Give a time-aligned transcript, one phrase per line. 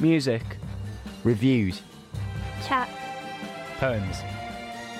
[0.00, 0.42] Music.
[1.24, 1.74] Reviewed.
[2.66, 2.88] Chat.
[3.78, 4.18] Poems.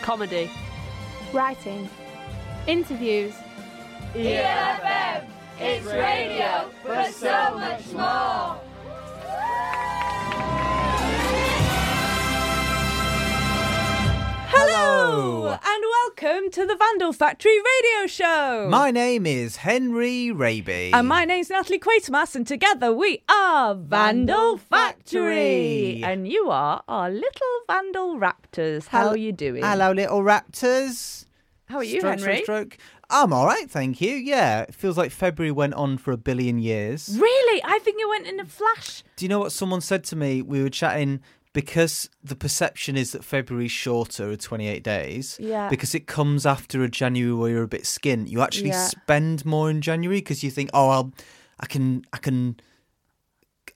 [0.03, 0.51] Comedy.
[1.33, 1.89] Writing.
[2.67, 3.35] Interviews.
[4.15, 5.25] ELFM,
[5.61, 8.59] it's radio, but so much more.
[14.51, 15.68] Hello and
[16.21, 18.67] welcome to the Vandal Factory radio show.
[18.71, 20.91] My name is Henry Raby.
[20.93, 26.03] and my name's Natalie Quatermass, and together we are Vandal Factory.
[26.03, 28.89] And you are our little Vandal Raptors.
[28.89, 29.63] How are you doing?
[29.63, 31.27] Hello, little raptors.
[31.67, 32.43] How are you, Stroke, Henry?
[32.43, 32.79] Stroke, stroke.
[33.11, 34.15] I'm all right, thank you.
[34.15, 37.17] Yeah, it feels like February went on for a billion years.
[37.19, 37.63] Really?
[37.65, 39.05] I think it went in a flash.
[39.17, 40.43] Do you know what someone said to me?
[40.43, 41.21] We were chatting
[41.63, 45.37] because the perception is that February's shorter at 28 days.
[45.41, 45.69] Yeah.
[45.69, 48.29] Because it comes after a January where you're a bit skint.
[48.31, 48.87] You actually Yeah.
[48.87, 51.13] spend more in January because you think, oh, I'll,
[51.59, 52.61] I can, I can.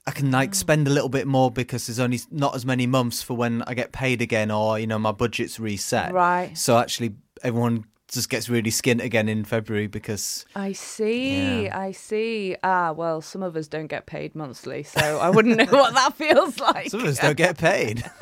[0.06, 0.32] I can Mm.
[0.32, 3.62] like spend a little bit more because there's only not as many months for when
[3.62, 6.12] I get paid again, or you know my budget's reset.
[6.12, 6.56] Right.
[6.58, 11.64] So actually, everyone just gets really skint again in February because I see.
[11.64, 11.78] Yeah.
[11.78, 12.56] I see.
[12.62, 16.14] Ah, well, some of us don't get paid monthly, so I wouldn't know what that
[16.16, 16.90] feels like.
[16.90, 18.04] some of us don't get paid.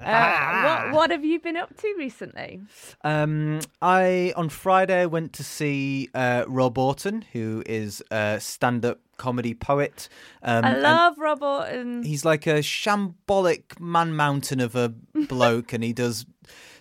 [0.00, 0.62] Uh,
[0.92, 2.60] what, what have you been up to recently?
[3.04, 9.54] Um, I on Friday went to see uh, Rob Auton, who is a stand-up comedy
[9.54, 10.08] poet.
[10.42, 14.88] Um, I love Rob and he's like a shambolic man mountain of a
[15.28, 16.26] bloke, and he does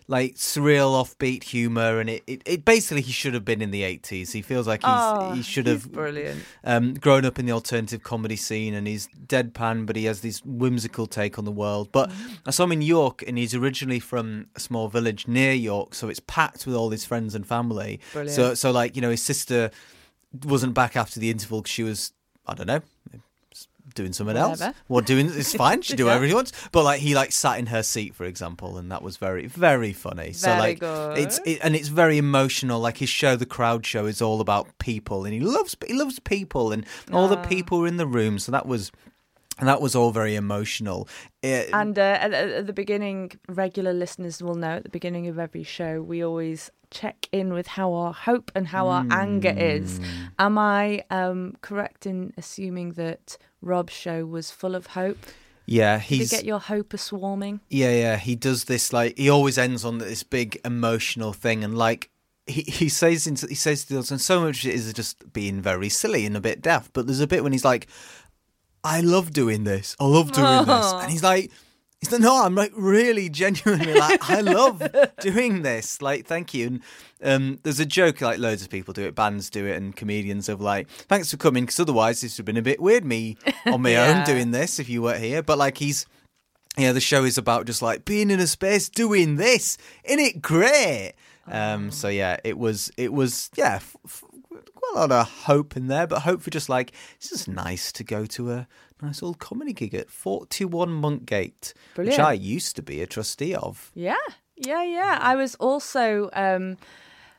[0.09, 3.83] like surreal offbeat humor, and it, it, it basically he should have been in the
[3.83, 4.31] eighties.
[4.33, 6.43] He feels like he's Oh, he should have brilliant.
[6.63, 10.43] um, grown up in the alternative comedy scene and he's deadpan, but he has this
[10.43, 11.89] whimsical take on the world.
[11.91, 12.11] But.
[12.45, 16.09] I saw him in York and he's originally from a small village near York, so
[16.09, 17.99] it's packed with all his friends and family.
[18.11, 18.35] Brilliant.
[18.35, 19.69] So, so like, you know, his sister
[20.43, 22.11] wasn't back after the interval she was,
[22.47, 22.81] I don't know,
[23.95, 24.59] doing something else.
[24.59, 24.75] Whatever.
[24.87, 25.81] Well, doing it's fine.
[25.81, 26.52] She do whatever she wants.
[26.71, 29.93] But like he like sat in her seat, for example, and that was very very
[29.93, 30.33] funny.
[30.33, 30.80] so Very like
[31.17, 32.80] it's it, and it's very emotional.
[32.80, 36.19] Like his show, the crowd show, is all about people, and he loves he loves
[36.19, 37.45] people, and all the Ah.
[37.45, 38.39] people were in the room.
[38.39, 38.91] So that was.
[39.61, 41.05] And that was all very emotional.
[41.43, 45.27] It- And uh, at, at at the beginning, regular listeners will know at the beginning
[45.27, 49.53] of every show, we always check in with how our hope and how our anger
[49.58, 49.97] is.
[49.97, 50.03] Hmm.
[50.39, 55.17] Am I um, correct in assuming that Rob's show was full of hope?
[55.65, 57.59] yeah, Did he's you get your hope a swarming?
[57.70, 58.17] Yeah, yeah.
[58.17, 62.09] He does this like he always ends on this big emotional thing, and like
[62.47, 65.61] he, he says into he says to the audience, and so much is just being
[65.61, 66.93] very silly and a bit daft.
[66.93, 67.87] But there's a bit when he's like,
[68.83, 69.95] "I love doing this.
[69.99, 71.52] I love doing this," and he's like.
[72.02, 74.82] He's like, no, I'm like really genuinely like I love
[75.20, 76.02] doing this.
[76.02, 76.67] Like, thank you.
[76.67, 76.82] And
[77.21, 80.48] um, there's a joke like loads of people do it, bands do it, and comedians
[80.48, 83.38] of like, thanks for coming, because otherwise this would have been a bit weird me
[83.65, 84.20] on my Yeah.
[84.20, 85.43] own doing this if you weren't here.
[85.43, 86.05] But like he's
[86.77, 89.77] yeah, the show is about just like being in a space doing this.
[90.05, 91.14] Isn't it great?
[91.52, 94.23] Um, so yeah, it was, it was, yeah, f- f-
[94.76, 97.92] quite a lot of hope in there, but hope for just like, it's just nice
[97.93, 98.67] to go to a
[99.02, 103.92] nice old comedy gig at 41 Monkgate, which I used to be a trustee of.
[103.93, 104.15] Yeah,
[104.55, 105.20] yeah, yeah.
[105.21, 106.77] I was also um,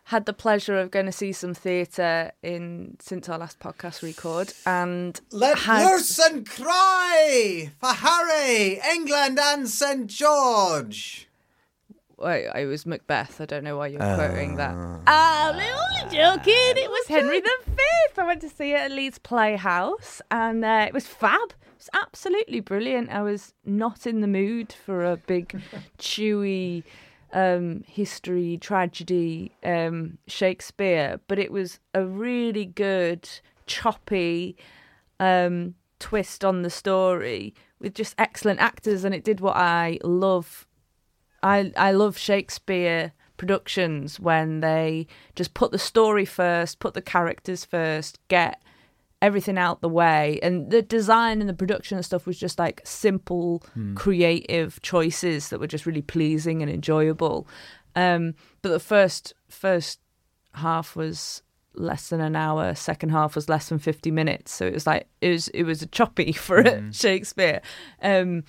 [0.04, 4.53] had the pleasure of going to see some theatre in since our last podcast record,
[4.66, 6.00] and Let had,
[6.31, 11.28] and cry for Harry, England, and St George.
[12.20, 13.41] Wait, it was Macbeth.
[13.41, 14.75] I don't know why you're quoting that.
[15.06, 16.53] Ah, I'm only joking.
[16.76, 17.50] It was Henry V.
[18.19, 21.50] I went to see it at Leeds Playhouse, and uh, it was fab.
[21.50, 23.08] It was absolutely brilliant.
[23.08, 25.58] I was not in the mood for a big,
[25.98, 26.82] chewy
[27.32, 33.28] um, history tragedy um, Shakespeare, but it was a really good,
[33.66, 34.56] choppy
[35.19, 40.66] um, twist on the story with just excellent actors, and it did what I love
[41.42, 47.64] I I love Shakespeare productions when they just put the story first, put the characters
[47.64, 48.62] first, get
[49.22, 52.81] everything out the way, and the design and the production and stuff was just like
[52.84, 53.62] simple,
[53.94, 57.46] creative choices that were just really pleasing and enjoyable.
[57.96, 60.00] Um, but the first first
[60.54, 61.43] half was
[61.75, 62.75] less than an hour.
[62.75, 64.52] Second half was less than 50 minutes.
[64.52, 67.60] So it was like it was it was a choppy for shakespeare.
[68.02, 68.44] Um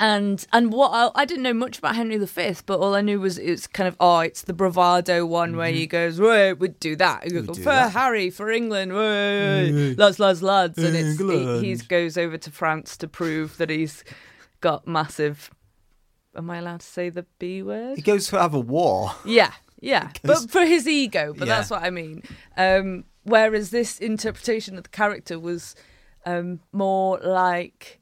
[0.00, 3.20] and and what I, I didn't know much about Henry V, but all I knew
[3.20, 6.96] was it's kind of oh, it's the bravado one where he goes, "Right, we'd do
[6.96, 7.52] that." Goes, Mm-hmm.
[7.52, 7.92] Do for that.
[7.92, 11.18] Harry, for England, way, lads, lads, lads, and it's
[11.60, 14.02] he, goes over to France to prove that he's
[14.60, 15.50] got massive.
[16.34, 17.96] Am I allowed to say the B word?
[17.96, 19.12] He goes to have a war.
[19.24, 21.34] Yeah, yeah, Because- but for his ego.
[21.36, 21.56] But Yeah.
[21.56, 22.22] that's what I mean.
[22.56, 25.74] Um, whereas this interpretation of the character was
[26.24, 27.99] um, more like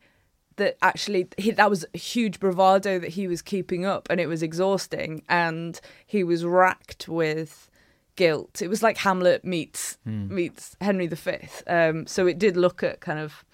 [0.58, 4.26] that actually he, that was a huge bravado that he was keeping up and it
[4.26, 5.22] was exhausting.
[5.28, 7.70] And he was racked with
[8.16, 8.60] guilt.
[8.60, 9.96] It was like hamlet meets
[10.28, 13.44] meets henry v um, so it did look at kind of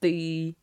[0.00, 0.54] the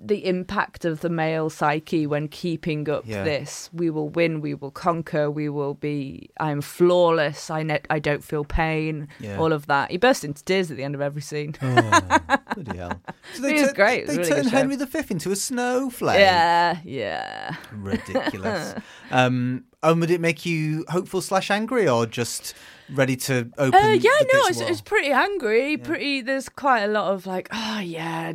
[0.00, 3.24] the impact of the male psyche when keeping up Yeah.
[3.24, 7.98] this we will win we will conquer we will be i'm flawless i ne- i
[7.98, 9.38] don't feel pain Yeah.
[9.38, 12.00] all of that he burst into tears at the end of every scene Oh,
[12.54, 13.00] bloody hell!
[13.34, 14.06] So It was great.
[14.06, 14.48] They really show.
[14.48, 16.18] Henry V into a snowflake.
[16.18, 18.74] yeah yeah ridiculous.
[19.10, 22.54] um, and would it make you hopeful slash angry, or just
[22.92, 23.80] ready to open?
[23.80, 25.76] Uh, yeah, no, it's, it's pretty angry.
[25.76, 26.22] Pretty.
[26.22, 28.32] There's quite a lot of like, oh yeah,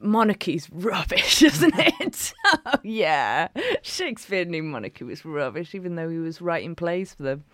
[0.00, 2.32] monarchy's rubbish, isn't it?
[2.44, 3.48] oh yeah,
[3.82, 7.44] Shakespeare knew monarchy was rubbish, even though he was writing plays for them.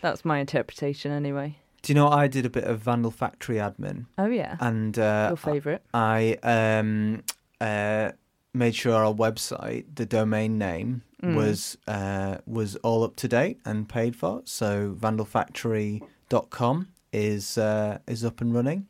[0.00, 1.56] That's my interpretation, anyway.
[1.82, 5.26] Do you know I did a bit of Vandal Factory admin, Oh yeah, and uh,
[5.30, 5.82] your favourite?
[5.92, 7.22] I um,
[7.60, 8.12] uh,
[8.54, 11.36] made sure our website, the domain name, Mm.
[11.36, 14.42] was uh, was all up to date and paid for.
[14.44, 18.86] So vandalfactory.com is uh, is up and running.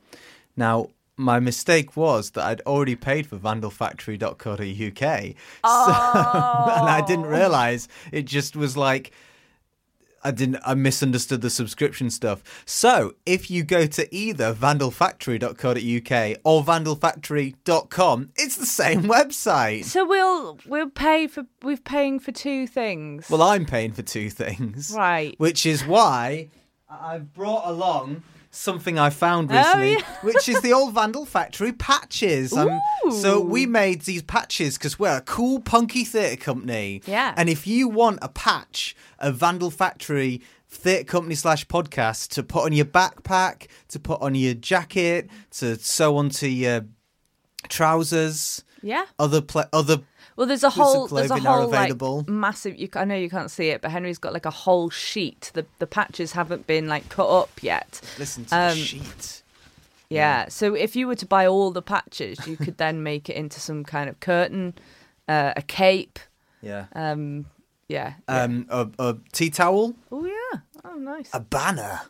[0.56, 4.56] Now, my mistake was that I'd already paid for vandalfactory.co.uk.
[4.58, 4.62] So,
[5.64, 7.28] and I didn't oh.
[7.28, 9.12] realize it just was like
[10.24, 12.62] I didn't I misunderstood the subscription stuff.
[12.64, 19.84] So if you go to either vandalfactory.co.uk or vandalfactory.com, it's the same website.
[19.84, 23.28] So we'll we'll pay for we're paying for two things.
[23.28, 24.92] Well, I'm paying for two things.
[24.96, 25.34] Right.
[25.38, 26.50] Which is why
[26.88, 28.22] I've brought along
[28.54, 30.16] something I found recently, Oh, yeah.
[30.22, 32.52] which is the old Vandal Factory patches.
[32.52, 32.78] Um,
[33.10, 37.02] so we made these patches because we're a cool, punky theatre company.
[37.06, 37.34] Yeah.
[37.36, 42.64] And if you want a patch of Vandal Factory theatre company slash podcast to put
[42.64, 46.84] on your backpack, to put on your jacket, to sew onto your
[47.68, 49.04] trousers, yeah.
[49.18, 49.98] other pla other
[50.36, 51.92] Well, there's a whole there's a whole like
[52.28, 52.78] massive.
[52.78, 55.50] You, I know you can't see it, but Henry's got like a whole sheet.
[55.54, 58.00] The the patches haven't been like cut up yet.
[58.18, 59.42] listen to Um, the sheet.
[60.08, 60.48] Yeah.
[60.48, 63.60] So if you were to buy all the patches, you could then make it into
[63.60, 64.74] some kind of curtain,
[65.28, 66.18] uh, a cape.
[66.60, 66.86] Yeah.
[66.94, 67.46] Um,
[67.88, 68.14] yeah.
[68.28, 68.42] yeah.
[68.42, 70.60] Um, a, a tea towel, oh yeah.
[70.84, 71.30] Oh nice.
[71.32, 72.00] a banner.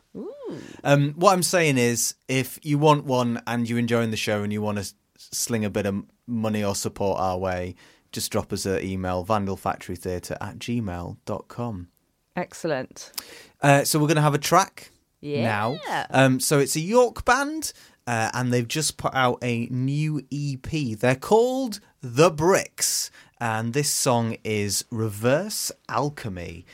[0.85, 4.53] Um, what I'm saying is, if you want one and you're enjoying the show and
[4.53, 7.75] you want to sling a bit of money or support our way,
[8.13, 11.89] just drop us an email, vandalfactorytheatre at gmail.com.
[12.37, 13.13] Excellent.
[13.61, 15.43] Uh, so we're going to have a track Yeah.
[15.43, 16.07] now.
[16.11, 17.73] Um, so it's a York band,
[18.07, 20.99] uh, and they've just put out a new EP.
[20.99, 23.11] They're called The Bricks,
[23.41, 26.65] and this song is Reverse Alchemy.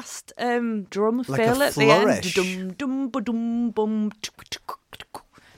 [0.00, 2.34] Fast um, drum Like fill at the end.
[2.34, 4.10] Dum, dum, ba-dum, bum.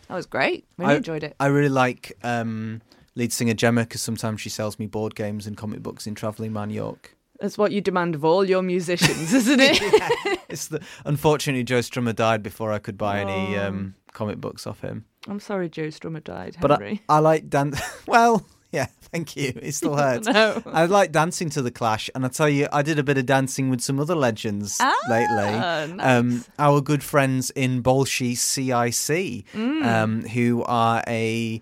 [0.09, 0.67] That was great.
[0.77, 1.35] Really I enjoyed it.
[1.41, 2.83] I really like um,
[3.15, 6.53] lead singer Gemma because sometimes she sells me board games and comic books in Travelling
[6.53, 7.17] Man York.
[7.41, 10.39] That's what you demand of all your musicians, isn't it?
[10.53, 13.69] It's the unfortunately Joe Strummer died before I could buy any Oh.
[13.69, 15.07] um, comic books off him.
[15.27, 17.03] I'm sorry Joe Strummer died, But I, Henry.
[17.09, 17.73] I like dan.
[18.07, 18.45] well,
[18.79, 19.53] yeah, thank you.
[19.61, 20.27] It still hurts.
[20.27, 20.63] No.
[20.67, 23.27] I like dancing to the Clash, and I tell you, I did a bit of
[23.27, 25.27] dancing with some other legends lately.
[25.55, 29.85] Ah, Um, our good friends in Bolshee CIC, Mm.
[29.85, 31.61] um, who are a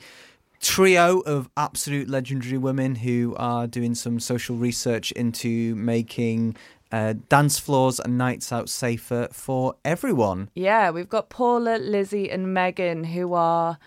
[0.61, 6.55] trio of absolute legendary women who are doing some social research into making
[6.93, 10.51] uh, dance floors and nights out safer for everyone.
[10.55, 13.79] Yeah, we've got Paula, Lizzie, and Megan who are,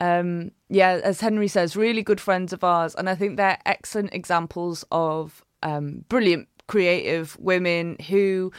[0.00, 4.14] um, yeah, as Henry says, really good friends of ours, and I think they're excellent
[4.14, 8.52] examples of um, brilliant creative women who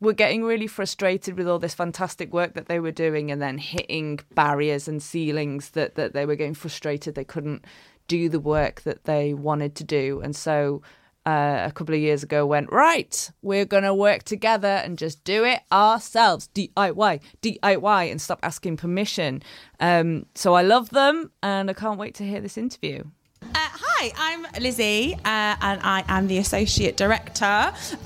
[0.00, 3.56] were getting really frustrated with all this fantastic work that they were doing and then
[3.56, 7.64] hitting barriers and ceilings that, that they were getting frustrated they couldn't
[8.08, 10.20] do the work that they wanted to do.
[10.20, 10.82] And so
[11.26, 15.22] uh, a couple of years ago went right we're going to work together and just
[15.24, 19.42] do it ourselves diy diy and stop asking permission
[19.80, 23.02] um, so i love them and i can't wait to hear this interview
[23.42, 27.44] Uh, hi, I'm Lizzie, uh, and I am the Associate Director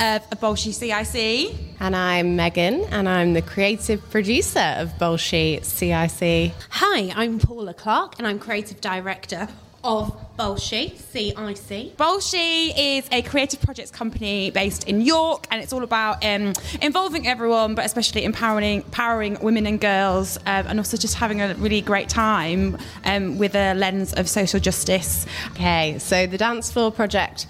[0.00, 1.54] of Bolshee CIC.
[1.78, 6.52] And I'm Megan, and I'm the creative producer of Bolshee CIC.
[6.70, 9.46] Hi, I'm Paula Clark and I'm creative director
[9.84, 11.96] of Bolshee CIC.
[11.96, 16.52] Bolshee is a creative projects company based in York, and it's all about um,
[16.82, 21.54] involving everyone, but especially empowering, empowering women and girls, um, and also just having a
[21.54, 25.26] really great time um, with a lens of social justice.
[25.52, 27.46] Okay, so the Dance Floor Project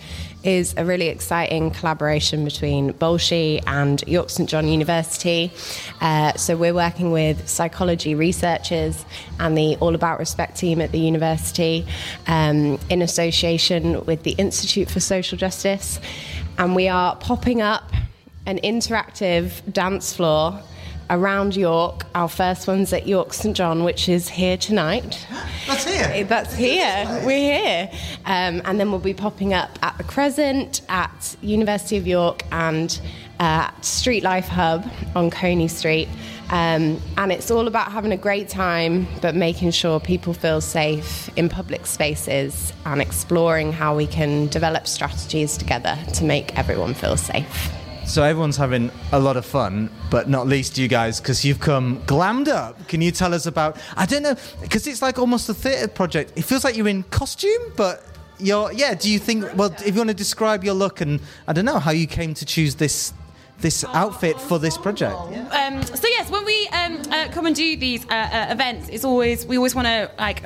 [0.46, 5.50] is a really exciting collaboration between Bolshee and York St John University.
[6.00, 9.04] Uh, so we're working with psychology researchers
[9.40, 11.84] and the All About Respect team at the university
[12.28, 16.00] um, in association with the Institute for Social Justice.
[16.59, 17.90] And we are popping up
[18.47, 20.62] an interactive dance floor
[21.11, 22.06] around York.
[22.14, 25.26] Our first one's at York St John, which is here tonight.
[25.66, 26.25] That's here.
[26.25, 27.23] That's here.
[27.25, 27.90] We're here.
[28.25, 33.00] Um, and then we'll be popping up at the Crescent, at University of York, and
[33.38, 36.09] uh, at Street Life Hub on Coney Street.
[36.50, 41.28] Um, and it's all about having a great time, but making sure people feel safe
[41.36, 47.16] in public spaces and exploring how we can develop strategies together to make everyone feel
[47.16, 47.72] safe.
[48.06, 52.00] So everyone's having a lot of fun, but not least you guys, because you've come
[52.02, 52.86] glammed up.
[52.86, 53.78] Can you tell us about?
[53.96, 56.32] I don't know, because it's like almost a theatre project.
[56.36, 58.04] It feels like you're in costume, but
[58.38, 58.94] you're yeah.
[58.94, 59.44] Do you think?
[59.56, 62.32] Well, if you want to describe your look and I don't know how you came
[62.34, 63.12] to choose this
[63.60, 65.16] this outfit for this project.
[65.16, 69.04] Um, so yes, when we um, uh, come and do these uh, uh, events, it's
[69.04, 70.44] always we always want to like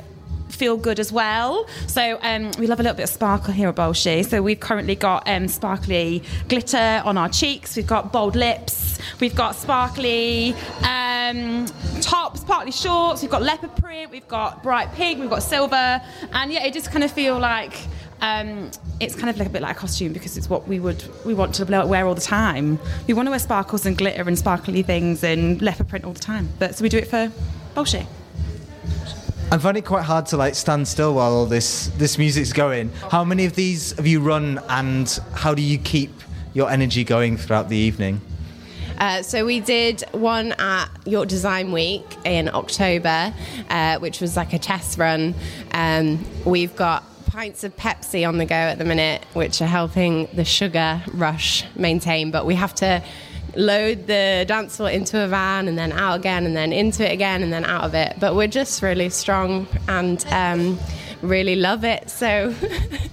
[0.49, 1.67] feel good as well.
[1.87, 4.23] So um, we love a little bit of sparkle here at Bolshee.
[4.25, 7.75] So we've currently got um, sparkly glitter on our cheeks.
[7.75, 8.99] We've got bold lips.
[9.19, 10.53] We've got sparkly
[10.83, 11.65] um,
[12.01, 13.21] tops, partly shorts.
[13.21, 14.11] We've got leopard print.
[14.11, 15.19] We've got bright pink.
[15.19, 16.01] We've got silver.
[16.31, 17.73] And yeah, it just kind of feel like.
[18.21, 21.03] Um, it's kind of like a bit like a costume because it's what we would
[21.25, 22.77] we want to wear all the time.
[23.07, 26.19] We want to wear sparkles and glitter and sparkly things and leopard print all the
[26.19, 26.49] time.
[26.59, 27.31] But so we do it for
[27.73, 28.05] bullshit.
[29.51, 32.89] I find it quite hard to like stand still while all this this music's going.
[33.09, 36.11] How many of these have you run, and how do you keep
[36.53, 38.21] your energy going throughout the evening?
[38.97, 43.33] Uh, so we did one at York Design Week in October,
[43.69, 45.33] uh, which was like a test run.
[45.73, 50.27] Um, we've got pints of Pepsi on the go at the minute, which are helping
[50.33, 52.29] the sugar rush maintain.
[52.29, 53.01] But we have to
[53.55, 57.13] load the dance floor into a van and then out again and then into it
[57.13, 58.17] again and then out of it.
[58.19, 60.77] But we're just really strong and um,
[61.21, 62.09] really love it.
[62.09, 62.53] So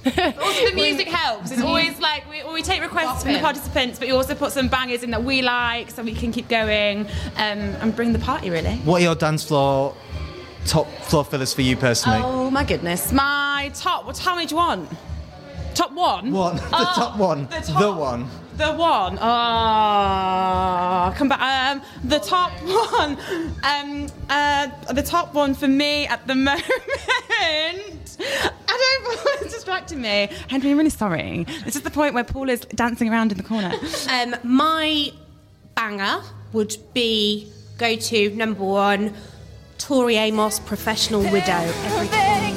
[0.06, 1.52] Also, the music helps.
[1.52, 4.66] It's always like we, we take requests from the participants, but you also put some
[4.68, 7.06] bangers in that we like, so we can keep going
[7.36, 8.50] um, and bring the party.
[8.50, 8.76] Really.
[8.78, 9.94] What are your dance floor
[10.66, 12.20] top floor fillers for you personally?
[12.22, 14.04] Oh my goodness, my top.
[14.06, 14.18] What?
[14.18, 14.90] How many do you want?
[15.74, 16.32] Top one.
[16.32, 18.26] One, the Oh, top one, the the, one.
[18.56, 19.18] The one.
[19.20, 21.40] Oh, come back.
[21.76, 23.16] Um, the top one.
[23.62, 26.64] Um, uh, the top one for me at the moment.
[27.40, 29.04] I don't.
[29.04, 30.28] Want it's distracting me.
[30.48, 31.44] Henry, I'm really sorry.
[31.64, 33.72] This is the point where Paul is dancing around in the corner.
[34.10, 35.12] Um, my
[35.76, 36.20] banger
[36.52, 39.14] would be go to number one,
[39.78, 41.72] Tori Amos, Professional Widow.
[41.86, 42.56] Everything.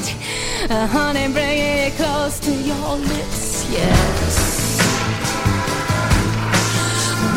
[0.69, 4.81] Uh, honey, bring it close to your lips, yes.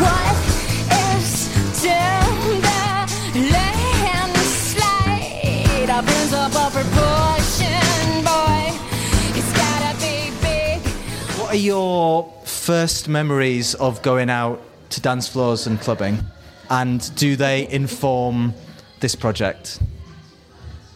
[0.01, 0.35] What
[0.91, 1.49] is
[1.81, 1.89] the
[4.55, 5.89] landslide?
[5.89, 6.01] A
[6.71, 8.73] proportion, boy.
[9.37, 10.81] It's gotta be big.
[11.39, 16.19] What are your first memories of going out to dance floors and clubbing?
[16.69, 18.53] And do they inform
[19.05, 19.79] this project?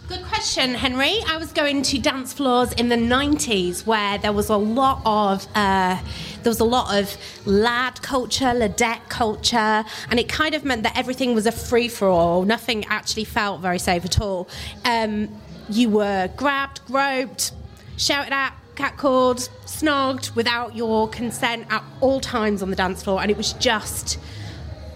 [0.08, 1.20] Good question, Henry.
[1.28, 5.46] I was going to dance floors in the '90s where there was a lot of
[5.54, 5.96] uh,
[6.42, 10.98] there was a lot of lad culture, ladette culture, and it kind of meant that
[10.98, 12.46] everything was a free for all.
[12.46, 14.50] Nothing actually felt very safe at all.
[14.86, 15.30] Um,
[15.70, 17.52] you were grabbed, groped,
[17.98, 23.30] shouted at, catcalled, snogged without your consent at all times on the dance floor, and
[23.30, 24.18] it was just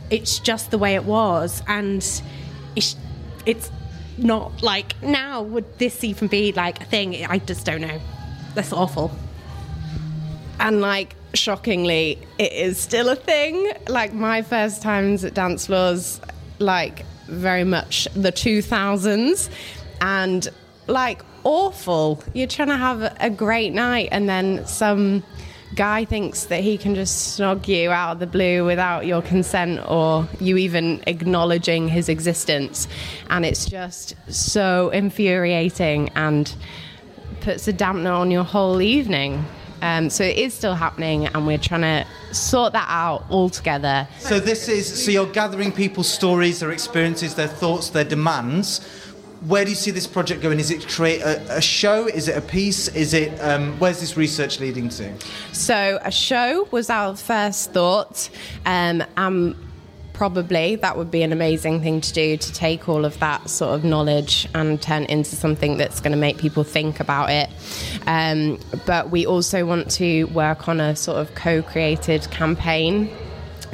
[0.10, 2.24] it's just the way it was and
[2.76, 2.96] it's,
[3.46, 3.72] it's
[4.18, 8.00] not like now would this even be like a thing i just don't know
[8.56, 9.12] that's awful
[10.60, 13.72] And like shockingly, it is still a thing.
[13.88, 16.22] Like my first times at dance floors,
[16.60, 19.50] like very much the 2000s,
[20.02, 20.48] and
[20.88, 22.24] like awful.
[22.34, 25.24] You're trying to have a great night, and then some
[25.76, 29.82] guy thinks that he can just snog you out of the blue without your consent
[29.88, 32.88] or you even acknowledging his existence.
[33.30, 36.54] And it's just so infuriating and
[37.42, 39.46] puts a dampener on your whole evening.
[39.82, 44.08] Um, so it is still happening, and we're trying to sort that out all together.
[44.20, 48.80] So this is so you're gathering people's stories, their experiences, their thoughts, their demands.
[49.48, 50.60] Where do you see this project going?
[50.60, 52.08] Is it create a, a show?
[52.08, 52.88] Is it a piece?
[52.90, 55.14] Is it um, where's this research leading to?
[55.52, 58.30] So a show was our first thought,
[58.66, 59.56] um, and
[60.14, 63.74] probably that would be an amazing thing to do to take all of that sort
[63.74, 67.50] of knowledge and turn it into something that's going to make people think about it.
[68.08, 73.10] Um, but we also want to work on a sort of co-created campaign.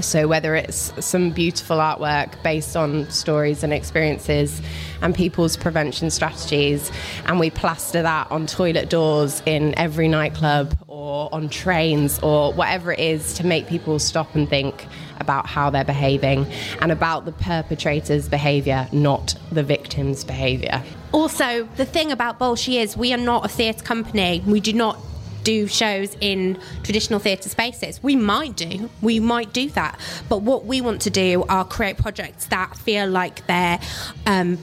[0.01, 4.61] So, whether it's some beautiful artwork based on stories and experiences
[5.01, 6.91] and people's prevention strategies,
[7.25, 12.91] and we plaster that on toilet doors in every nightclub or on trains or whatever
[12.91, 14.85] it is to make people stop and think
[15.19, 16.45] about how they're behaving
[16.81, 20.81] and about the perpetrator's behaviour, not the victim's behaviour.
[21.11, 24.95] also the thing about bolshee is we are not a theatre company we do not
[25.43, 30.65] do shows in traditional theatre spaces we might do we might do that but what
[30.65, 33.79] we want to do are create projects that feel like they're
[34.25, 34.57] um,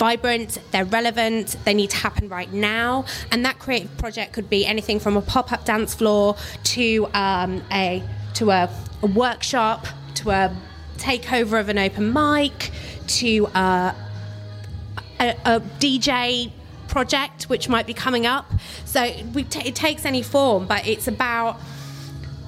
[0.00, 3.04] vibrant, they're relevant, they need to happen right now.
[3.30, 6.36] And that creative project could be anything from a pop-up dance floor
[6.74, 8.02] to um, a
[8.34, 8.70] to a,
[9.02, 10.56] a workshop to a
[10.96, 12.70] takeover of an open mic
[13.06, 13.94] to uh,
[15.20, 16.50] a, a DJ
[16.90, 18.50] project which might be coming up.
[18.84, 19.00] So
[19.48, 21.58] ta it takes any form, but it's about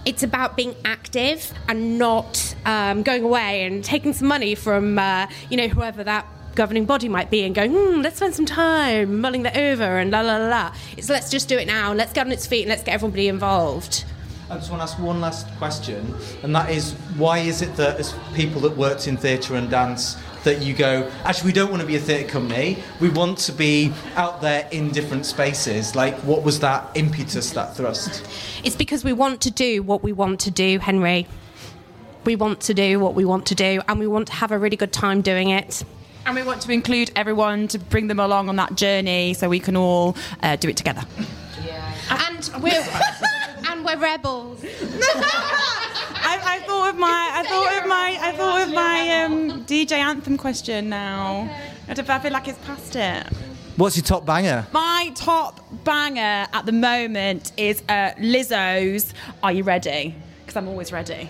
[0.05, 5.27] it's about being active and not um, going away and taking some money from uh,
[5.49, 9.21] you know whoever that governing body might be and going, hmm, let's spend some time
[9.21, 10.75] mulling that over and la la la la.
[10.97, 11.91] It's let's just do it now.
[11.91, 14.05] and Let's get on its feet and let's get everybody involved.
[14.51, 17.99] I just want to ask one last question, and that is why is it that
[17.99, 21.81] as people that worked in theatre and dance that you go, actually, we don't want
[21.81, 25.95] to be a theatre company, we want to be out there in different spaces?
[25.95, 28.25] Like, what was that impetus, that thrust?
[28.65, 31.27] It's because we want to do what we want to do, Henry.
[32.25, 34.59] We want to do what we want to do, and we want to have a
[34.59, 35.83] really good time doing it.
[36.25, 39.59] And we want to include everyone to bring them along on that journey so we
[39.59, 41.03] can all uh, do it together.
[42.11, 42.73] And we're
[43.69, 44.65] and we're rebels.
[46.33, 49.93] I, I thought of my, I thought of my, I thought of my um, DJ
[49.93, 51.51] anthem question now.
[51.89, 53.27] I I feel like it's past it.
[53.77, 54.67] What's your top banger?
[54.73, 60.91] My top banger at the moment is uh, Lizzo's "Are You Ready?" Because I'm always
[60.91, 61.29] ready.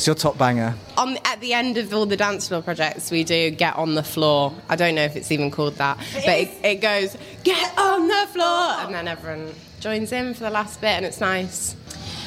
[0.00, 0.74] What's your top banger?
[0.96, 4.02] On at the end of all the dance floor projects, we do get on the
[4.02, 4.54] floor.
[4.66, 8.26] I don't know if it's even called that, but it, it goes get on the
[8.32, 11.76] floor, and then everyone joins in for the last bit, and it's nice.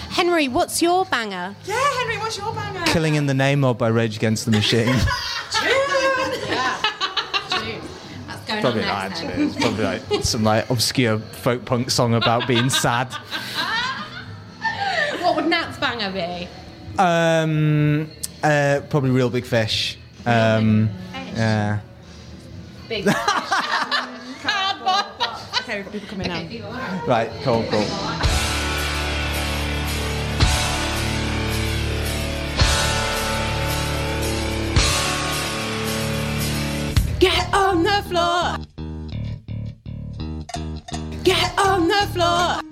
[0.10, 1.56] Henry, what's your banger?
[1.66, 2.86] Yeah, Henry, what's your banger?
[2.86, 4.86] Killing in the Name of by Rage Against the Machine.
[8.28, 9.24] That's going probably on not next.
[9.24, 9.46] actually.
[9.46, 13.12] It's probably like some like obscure folk punk song about being sad.
[15.24, 16.50] What would Nat's banger be?
[16.98, 18.10] Um,
[18.44, 19.98] uh, probably Real Big Fish.
[20.26, 20.90] Um,
[21.36, 21.80] yeah.
[22.88, 23.08] Big.
[25.62, 27.06] Okay, we've got people coming now.
[27.08, 27.30] Right.
[27.44, 27.66] Cool.
[27.70, 27.86] Cool.
[37.20, 38.58] Get on the floor.
[41.24, 42.62] Get on the floor.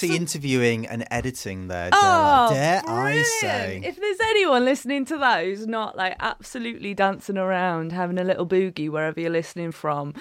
[0.00, 3.26] Quality interviewing and editing there, dare, Oh, dare I brilliant.
[3.40, 3.80] say.
[3.84, 8.46] If there's anyone listening to that who's not like absolutely dancing around, having a little
[8.46, 10.14] boogie wherever you're listening from,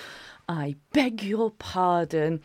[0.47, 2.41] I beg your pardon.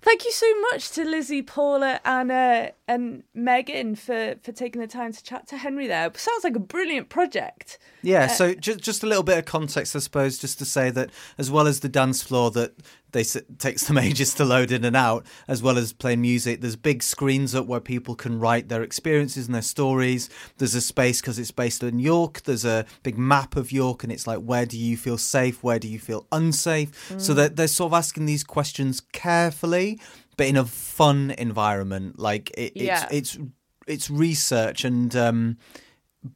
[0.00, 5.12] Thank you so much to Lizzie, Paula, uh, and Megan for for taking the time
[5.12, 5.88] to chat to Henry.
[5.88, 7.78] There sounds like a brilliant project.
[8.02, 11.10] Yeah, so just just a little bit of context, I suppose, just to say that
[11.36, 12.74] as well as the dance floor that
[13.12, 13.24] they
[13.58, 17.02] takes them ages to load in and out, as well as playing music, there's big
[17.02, 20.28] screens up where people can write their experiences and their stories.
[20.58, 22.42] There's a space because it's based in York.
[22.42, 25.78] There's a big map of York, and it's like where do you feel safe, where
[25.78, 26.90] do you feel unsafe.
[27.20, 30.00] So they're, they're sort of asking these questions carefully,
[30.36, 32.18] but in a fun environment.
[32.18, 33.06] Like it, Yeah.
[33.10, 33.48] it's it's
[33.86, 35.14] it's research and.
[35.16, 35.56] um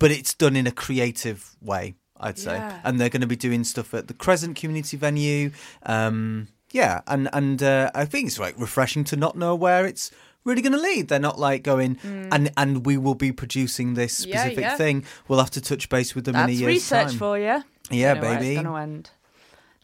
[0.00, 2.54] but it's done in a creative way, I'd say.
[2.56, 2.80] Yeah.
[2.82, 5.52] And they're going to be doing stuff at the Crescent community venue.
[5.84, 10.10] Um, yeah, and and uh, I think it's like refreshing to not know where it's
[10.44, 11.08] really going to lead.
[11.08, 11.98] They're not like going
[12.34, 14.30] and and we will be producing this Hmm.
[14.30, 14.76] Yeah, specific yeah.
[14.76, 15.04] thing.
[15.28, 17.18] We'll have to touch base with them in a That's year's research time.
[17.18, 17.56] for you.
[17.90, 18.56] Yeah, You know baby.
[18.56, 19.10] It's end.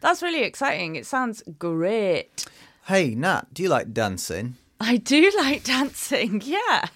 [0.01, 0.97] That's really exciting.
[0.97, 2.45] It sounds great.
[2.87, 4.57] Hey, Nat, do you like dancing?
[4.81, 6.43] I do like dancing.
[6.45, 6.89] Yeah.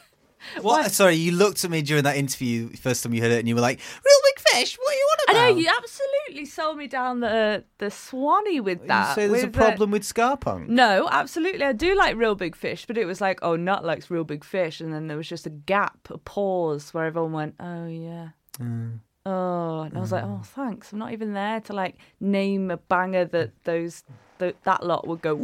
[0.61, 0.91] What?
[0.93, 3.55] Sorry, you looked at me during that interview first time you heard it, and you
[3.55, 4.77] were like, "Real big fish?
[4.79, 8.61] What are you want to I know you absolutely sold me down the the Swanee
[8.61, 9.15] with You that.
[9.15, 10.69] say there's a with the- problem with ska punk.
[10.69, 11.65] No, absolutely.
[11.65, 14.45] I do like Real Big Fish, but it was like, oh, Nat likes Real Big
[14.45, 14.81] Fish.
[14.81, 18.29] And then there was just a gap, a pause where everyone went, oh, yeah.
[18.59, 19.01] Mm.
[19.29, 20.93] Oh, and I was like, oh, thanks.
[20.93, 24.05] I'm not even there to like name a banger that those
[24.39, 25.35] th- that lot would go.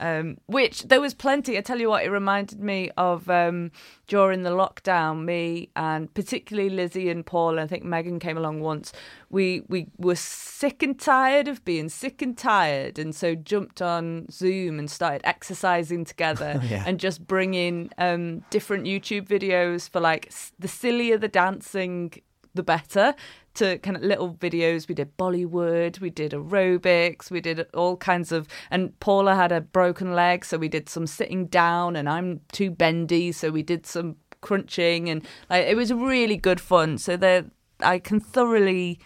[0.00, 1.58] Um, which there was plenty.
[1.58, 3.70] I tell you what, it reminded me of um,
[4.08, 5.24] during the lockdown.
[5.24, 7.50] Me and particularly Lizzie and Paul.
[7.50, 8.92] and I think Megan came along once.
[9.28, 14.26] We we were sick and tired of being sick and tired, and so jumped on
[14.30, 16.82] Zoom and started exercising together Yeah.
[16.86, 22.12] and just bringing um, different YouTube videos for like the sillier the dancing,
[22.54, 23.14] the better.
[23.54, 28.30] To kind of little videos, we did Bollywood, we did aerobics, we did all kinds
[28.30, 28.46] of.
[28.70, 32.70] And Paula had a broken leg, so we did some sitting down, and I'm too
[32.70, 36.96] bendy, so we did some crunching, and like it was really good fun.
[36.98, 37.46] So that
[37.80, 39.00] I can thoroughly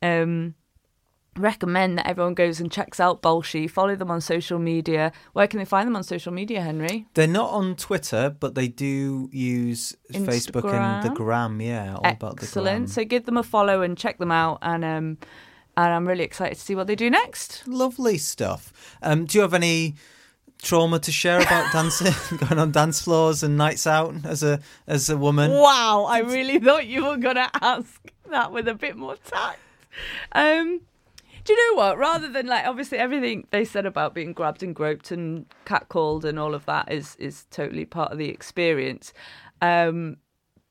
[0.00, 0.54] um,
[1.38, 3.70] recommend that everyone goes and checks out Bolshee.
[3.70, 5.12] Follow them on social media.
[5.32, 7.06] Where can they find them on social media, Henry?
[7.14, 11.60] They're not on Twitter, but they do use Facebook and the gram.
[11.60, 12.42] Yeah, all about the gram.
[12.42, 12.90] Excellent.
[12.90, 15.18] So give them a follow and check them out, and um,
[15.76, 17.66] and I'm really excited to see what they do next.
[17.66, 18.72] Lovely stuff.
[19.00, 19.94] Um, do you have any
[20.60, 25.08] trauma to share about dancing, going on dance floors and nights out as a as
[25.08, 25.52] a woman?
[25.52, 29.60] Wow, I really thought you were going to ask that with a bit more tact.
[30.32, 30.82] Um,
[31.48, 31.96] do you know what?
[31.96, 36.38] Rather than like, obviously, everything they said about being grabbed and groped and catcalled and
[36.38, 39.14] all of that is is totally part of the experience.
[39.62, 40.18] Um,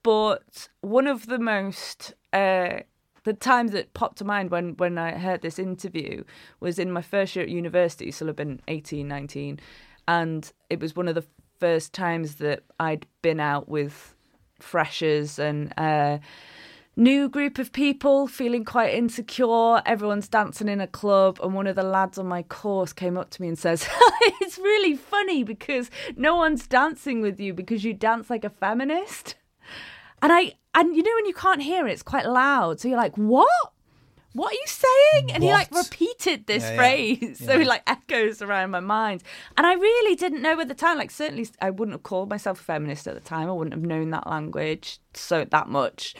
[0.03, 2.81] but one of the most uh,
[3.23, 6.23] the times that popped to mind when when I heard this interview
[6.59, 9.59] was in my first year at university, so I've been 18, 19,
[10.07, 11.25] and it was one of the
[11.59, 14.13] first times that I'd been out with
[14.59, 16.19] freshers and uh,
[16.97, 19.81] new group of people feeling quite insecure.
[19.85, 23.29] Everyone's dancing in a club, and one of the lads on my course came up
[23.29, 23.87] to me and says,
[24.41, 29.35] "It's really funny because no one's dancing with you because you dance like a feminist."
[30.21, 32.97] And I and you know when you can't hear it, it's quite loud, so you're
[32.97, 33.47] like, "What?"
[34.33, 35.31] What are you saying?
[35.33, 36.77] And he like repeated this Yeah, yeah.
[36.77, 37.61] phrase, so Yeah.
[37.61, 39.23] it like echoes around my mind.
[39.57, 40.99] And I really didn't know at the time.
[40.99, 43.49] Like certainly, I wouldn't have called myself a feminist at the time.
[43.49, 46.13] I wouldn't have known that language so that much.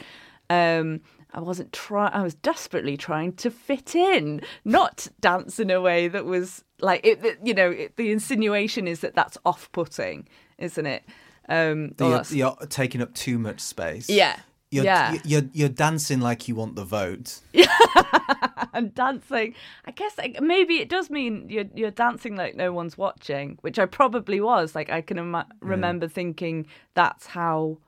[0.50, 1.00] Um,
[1.34, 2.12] I wasn't trying.
[2.14, 7.04] I was desperately trying to fit in, not dance in a way that was like
[7.04, 7.20] it.
[7.22, 10.26] that- You know, it, the insinuation is that that's off-putting,
[10.58, 11.04] isn't it?
[11.48, 14.08] Um, That or you're, you're taking up too much space.
[14.08, 14.38] yeah,
[14.70, 15.18] You're, yeah.
[15.24, 17.40] You're, you're dancing like you want the vote.
[18.72, 19.54] and dancing.
[19.86, 23.78] I guess like, maybe it does mean you're you're dancing like no one's watching, which
[23.78, 24.74] I probably was.
[24.74, 27.78] Like I can ima- remember thinking that's how,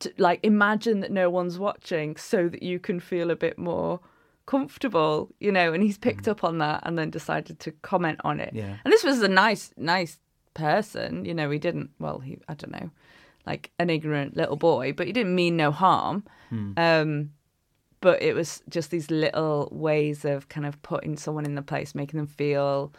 [0.00, 4.00] to, like imagine that no one's watching, so that you can feel a bit more
[4.46, 5.72] comfortable, you know.
[5.72, 8.52] And he's picked up on that and then decided to comment on it.
[8.52, 8.76] Yeah.
[8.84, 10.18] And this was a nice, nice
[10.54, 11.50] person, you know.
[11.50, 11.90] He didn't.
[11.98, 12.90] Well, he I don't know,
[13.46, 16.24] like an ignorant little boy, but he didn't mean no harm.
[16.76, 17.30] Um,
[18.00, 21.94] but it was just these little ways of kind of putting someone in the place,
[21.94, 22.92] making them feel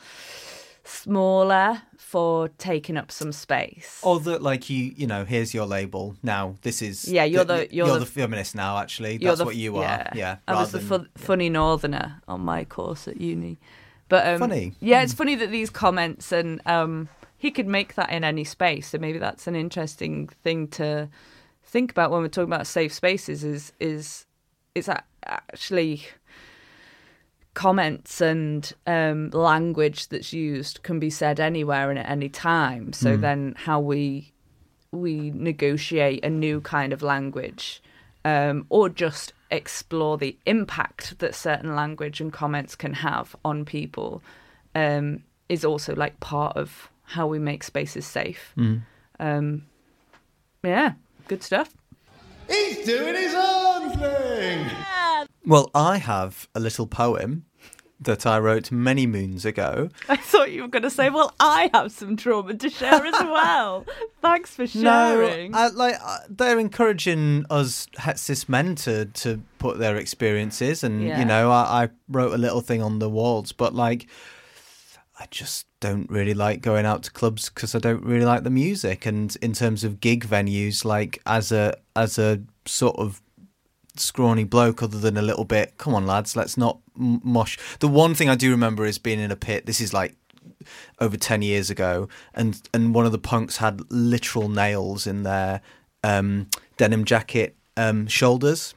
[0.92, 4.00] smaller for taking up some space.
[4.04, 6.16] Or that, like you, you know, here's your label.
[6.24, 8.78] Now this is Yeah, you're the- you're you're the- the feminist now.
[8.78, 10.10] Actually, that's the- what you are.
[10.14, 13.58] Yeah, I was the than- fu- funny northerner on my course at uni.
[14.10, 14.74] But um, Funny.
[14.82, 18.90] Yeah, it's funny that these comments and um, he could make that in any space.
[18.90, 21.08] So maybe that's an interesting thing to
[21.64, 23.44] think about when we're talking about safe spaces.
[23.46, 24.26] Is is
[24.76, 24.90] it's
[25.26, 26.04] actually
[27.54, 32.94] comments and um, language that's used can be said anywhere and at any time.
[32.94, 34.32] So then how we
[34.92, 37.82] we negotiate a new kind of language
[38.26, 44.22] um, or just explore the impact that certain language and comments can have on people
[44.76, 48.54] um, is also like part of how we make spaces safe.
[49.20, 49.66] Um,
[50.64, 50.94] yeah,
[51.28, 51.74] good stuff.
[52.52, 54.68] He's doing his own thing.
[55.46, 57.46] Well, I have a little poem
[58.00, 59.90] that I wrote many moons ago.
[60.10, 63.14] I thought you were going to say, "Well, I have some trauma to share as
[63.22, 63.86] well."
[64.22, 65.52] Thanks for sharing.
[65.52, 70.84] No, I, like uh, they're encouraging us het cis men to to put their experiences,
[70.84, 71.20] and Yeah.
[71.20, 74.08] you know, I, I wrote a little thing on the walls, but like,
[75.22, 78.50] I just don't really like going out to clubs because I don't really like the
[78.50, 83.22] music, and in terms of gig venues, like as a as a sort of
[83.96, 87.58] scrawny bloke other than a little bit come on lads let's not m- mosh.
[87.80, 90.16] The one thing i do remember is being in a pit this is like
[91.00, 95.62] over 10 years ago and and one of the punks had literal nails in their
[96.06, 98.74] um denim jacket um shoulders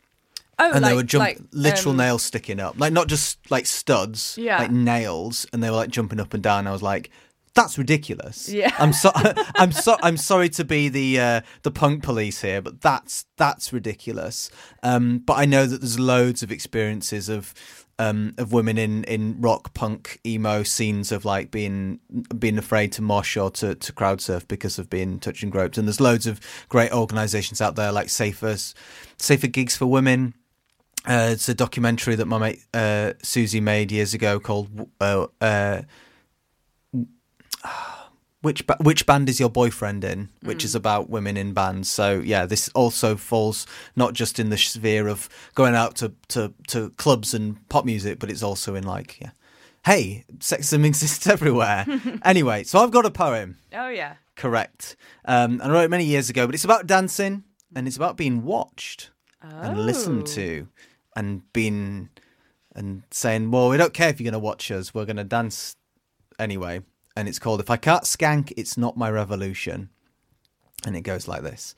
[0.58, 3.38] oh, and like, they were jump like, literal um, nails sticking up like not just
[3.50, 4.58] like studs Yeah.
[4.58, 7.10] like nails and they were like jumping up and down i was like
[7.54, 8.74] that's ridiculous Yeah.
[8.78, 9.10] i'm so
[9.56, 13.72] i'm so i'm sorry to be the uh the punk police here but that's that's
[13.72, 14.50] ridiculous
[14.82, 17.54] um but i know that there's loads of experiences of
[17.96, 22.00] um, of women in, in rock, punk, emo scenes of like being
[22.36, 25.78] being afraid to mosh or to, to crowd surf because of being touched and groped.
[25.78, 28.56] And there's loads of great organisations out there like Safer
[29.16, 30.34] Safer Gigs for Women.
[31.06, 35.82] Uh, it's a documentary that my mate uh, Susie made years ago called uh, uh,
[38.40, 40.28] which ba- which band is your boyfriend in?
[40.42, 41.88] Which is about women in bands.
[41.90, 46.52] So yeah, this also falls not just in the sphere of going out to, to,
[46.68, 49.30] to clubs and pop music, but it's also in like yeah,
[49.86, 51.86] hey, sexism exists everywhere.
[52.24, 53.56] anyway, so I've got a poem.
[53.72, 54.14] Oh yeah.
[54.36, 54.96] Correct.
[55.24, 58.16] Um, and I wrote it many years ago, but it's about dancing and it's about
[58.16, 60.68] being watched and listened to
[61.16, 62.10] and being
[62.74, 65.24] and saying, well, we don't care if you're going to watch us, we're going to
[65.24, 65.76] dance
[66.38, 66.82] anyway.
[67.16, 69.90] And it's called If I Can't Skank, It's Not My Revolution.
[70.84, 71.74] And it goes like this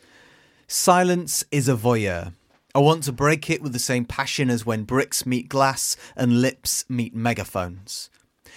[0.67, 2.33] Silence is a voyeur.
[2.75, 6.43] I want to break it with the same passion as when bricks meet glass and
[6.43, 8.11] lips meet megaphones.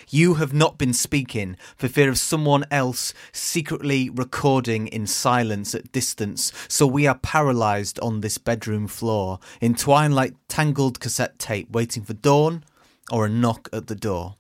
[0.08, 5.92] You have not been speaking for fear of someone else secretly recording in silence at
[5.92, 12.04] distance, so we are paralysed on this bedroom floor, entwined like tangled cassette tape, waiting
[12.04, 12.64] for dawn
[13.12, 14.36] or a knock at the door.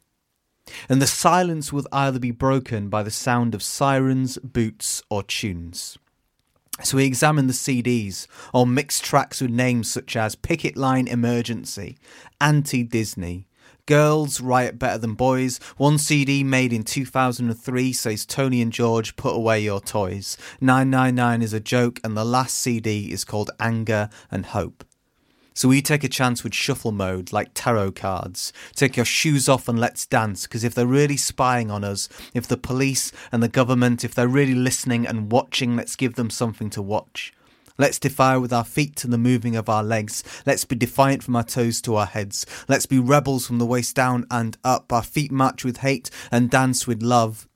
[0.88, 5.98] And the silence will either be broken by the sound of sirens, boots, or tunes.
[6.84, 11.98] So we examine the CDs or mixed tracks with names such as Picket Line Emergency,
[12.40, 13.48] Anti Disney,
[13.90, 15.60] Girls riot better than boys.
[15.78, 20.38] One CD made in 2003 says Tony and George put away your toys.
[20.62, 24.84] 999 is a joke, and the last CD is called Anger and Hope.
[25.56, 28.54] So we take a chance with shuffle mode, like tarot cards.
[28.76, 32.46] Take your shoes off and let's dance, because if they're really spying on us, if
[32.46, 36.70] the police and the government, if they're really listening and watching, let's give them something
[36.70, 37.34] to watch.
[37.80, 40.22] Let's defy with our feet to the moving of our legs.
[40.46, 42.46] Let's be defiant from our toes to our heads.
[42.68, 44.94] Let's be rebels from the waist down and up.
[44.94, 47.49] Our feet march with hate and dance with love.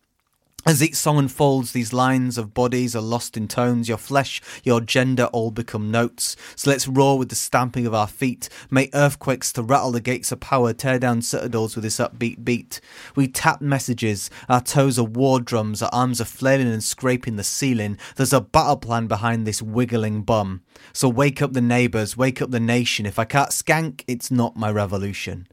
[0.66, 3.90] As each song unfolds, these lines of bodies are lost in tones.
[3.90, 6.38] Your flesh, your gender all become notes.
[6.56, 8.48] So let's roar with the stamping of our feet.
[8.72, 10.72] Make earthquakes to rattle the gates of power.
[10.72, 12.80] Tear down citadels with this upbeat beat.
[13.14, 14.30] We tap messages.
[14.48, 15.82] Our toes are war drums.
[15.82, 17.98] Our arms are flailing and scraping the ceiling.
[18.16, 20.62] There's a battle plan behind this wiggling bum.
[20.94, 23.06] So wake up the neighbours, wake up the nation.
[23.06, 25.48] If I can't skank, it's not my revolution.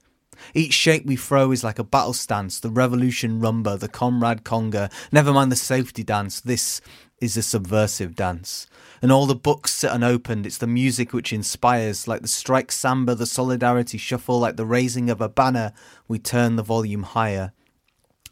[0.54, 4.92] Each shape we throw is like a battle stance, the revolution rumba, the comrade conga,
[5.12, 6.80] never mind the safety dance, this
[7.20, 8.66] is a subversive dance.
[9.02, 13.14] And all the books sit unopened, it's the music which inspires, like the strike samba,
[13.14, 15.72] the solidarity shuffle, like the raising of a banner,
[16.08, 17.52] we turn the volume higher.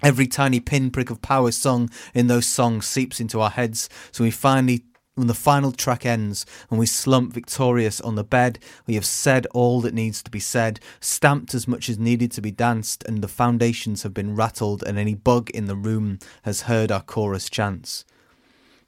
[0.02, 4.30] Every tiny pinprick of power sung in those songs seeps into our heads, so we
[4.30, 4.84] finally
[5.18, 9.46] when the final track ends and we slump victorious on the bed, we have said
[9.46, 13.20] all that needs to be said, stamped as much as needed to be danced, and
[13.20, 17.50] the foundations have been rattled, and any bug in the room has heard our chorus
[17.50, 18.04] chants.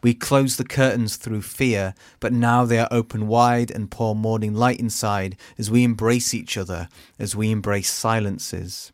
[0.02, 4.54] We close the curtains through fear, but now they are open wide and pour morning
[4.54, 6.88] light inside as we embrace each other,
[7.18, 8.92] as we embrace silences.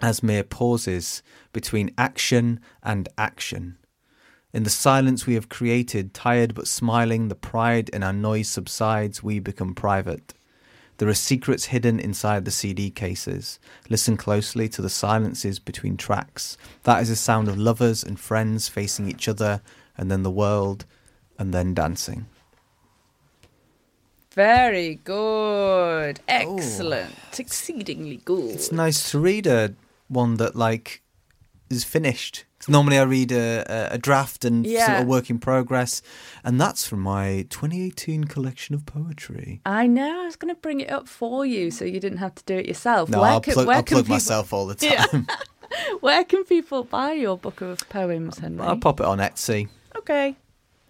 [0.00, 3.78] As mere pauses between action and action.
[4.52, 9.22] In the silence we have created, tired but smiling, the pride in our noise subsides,
[9.22, 10.34] we become private.
[10.98, 13.58] There are secrets hidden inside the CD cases.
[13.88, 16.58] Listen closely to the silences between tracks.
[16.82, 19.62] That is the sound of lovers and friends facing each other,
[19.96, 20.84] and then the world,
[21.38, 22.26] and then dancing.
[24.32, 26.20] Very good.
[26.28, 26.56] Oh.
[26.58, 27.14] Excellent.
[27.38, 28.50] Exceedingly good.
[28.50, 29.74] It's nice to read a
[30.08, 31.01] one that like
[31.72, 32.44] is finished.
[32.68, 36.00] Normally, I read a, a- draft and sort of work in progress,
[36.44, 39.60] and that's from my 2018 collection of poetry.
[39.66, 40.22] I know.
[40.22, 42.56] I was going to bring it up for you so you didn't have to do
[42.56, 43.08] it yourself.
[43.08, 45.06] No, Where I'll can- plug, I'll plug people- myself all the Yeah.
[45.06, 45.26] time.
[46.00, 48.62] Where can people buy your book of poems, Henry?
[48.64, 49.68] I'll pop it on Etsy.
[49.96, 50.36] Okay.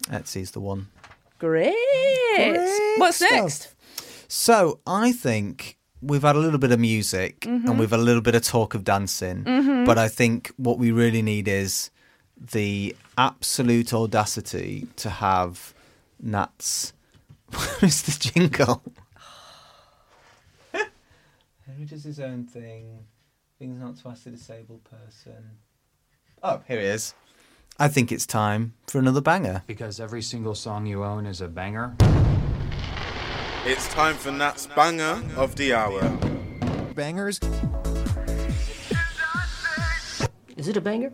[0.08, 0.88] Etsy's the one.
[1.38, 1.74] Great.
[2.36, 3.30] Great What's stuff.
[3.30, 3.74] next?
[4.28, 7.64] So I think we've had a little bit of music Mhm.
[7.68, 9.86] and we've had a little bit of talk of dancing, Mhm.
[9.86, 11.90] but I think what we really need is
[12.36, 15.72] the absolute audacity to have
[16.20, 16.92] Nat's.
[17.80, 18.82] Where's the jingle?
[20.72, 23.06] Who does his own thing?
[23.58, 25.58] Things not to ask a disabled person.
[26.42, 27.14] Oh, here he is.
[27.78, 29.62] I think it's time for another banger.
[29.66, 31.94] Because every single song you own is a banger.
[33.64, 36.02] It's time for Nat's banger of the hour.
[36.96, 37.38] Bangers.
[40.56, 41.12] Is it a banger?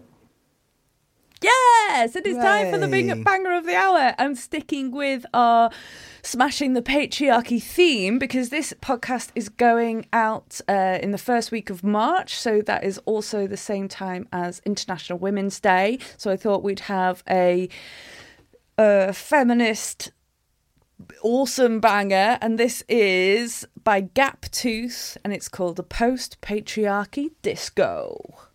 [1.43, 4.15] Yes, it is time for the big banger of the hour.
[4.19, 5.71] I'm sticking with our
[6.23, 11.69] smashing the patriarchy theme because this podcast is going out uh, in the first week
[11.69, 12.35] of March.
[12.35, 15.99] So that is also the same time as International Women's Day.
[16.17, 17.69] So I thought we'd have a,
[18.79, 20.13] a feminist
[21.23, 28.48] awesome banger and this is by Gaptooth and it's called the Post Patriarchy Disco.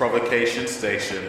[0.00, 1.22] Provocation station.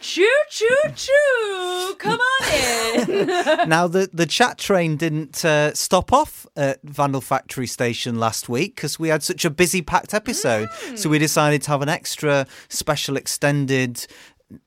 [0.00, 1.94] Choo choo choo!
[1.98, 2.48] Come on
[3.10, 3.26] in.
[3.68, 8.76] now the the chat train didn't uh, stop off at Vandal Factory Station last week
[8.76, 10.70] because we had such a busy packed episode.
[10.94, 14.06] So we decided to have an extra special extended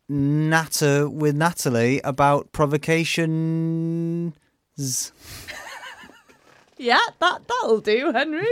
[0.08, 4.32] natter with Natalie about provocations.
[6.78, 8.48] Yeah, that that'll do, Henry.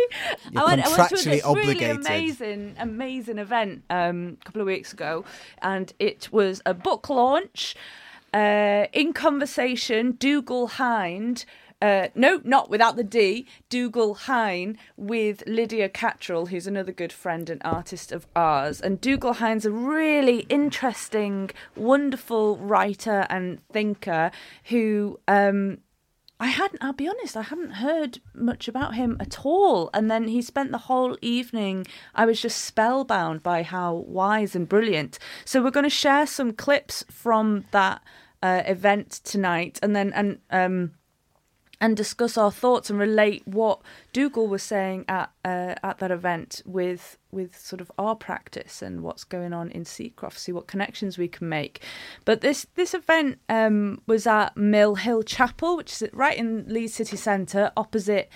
[0.52, 2.06] You're I went, I went to this really obligated.
[2.06, 5.26] amazing, amazing event um, a couple of weeks ago,
[5.62, 7.76] and it was a book launch.
[8.34, 11.46] Uh, in conversation, Dougald Hind.
[11.82, 13.46] Uh, no, not without the D.
[13.68, 18.80] Dougald Hine with Lydia Cattrall, who's another good friend and artist of ours.
[18.80, 24.32] And Dougald Hine's a really interesting, wonderful writer and thinker
[24.70, 25.80] who um,
[26.40, 29.90] I hadn't, I'll be honest, I hadn't heard much about him at all.
[29.94, 34.68] And then he spent the whole evening, I was just spellbound by how wise and
[34.68, 35.20] brilliant.
[35.46, 38.02] So we're going to share some clips from that
[38.42, 40.92] uh, event tonight and then, and, um,
[41.84, 43.82] and discuss our thoughts and relate what
[44.14, 49.04] Dougald was saying at uh, at that event with with sort of our practice and
[49.04, 51.84] what's going on in Seacroft, see what connections we can make.
[52.24, 56.94] But this this event um, was at Mill Hill Chapel, which is right in Leeds
[56.94, 58.30] city centre, opposite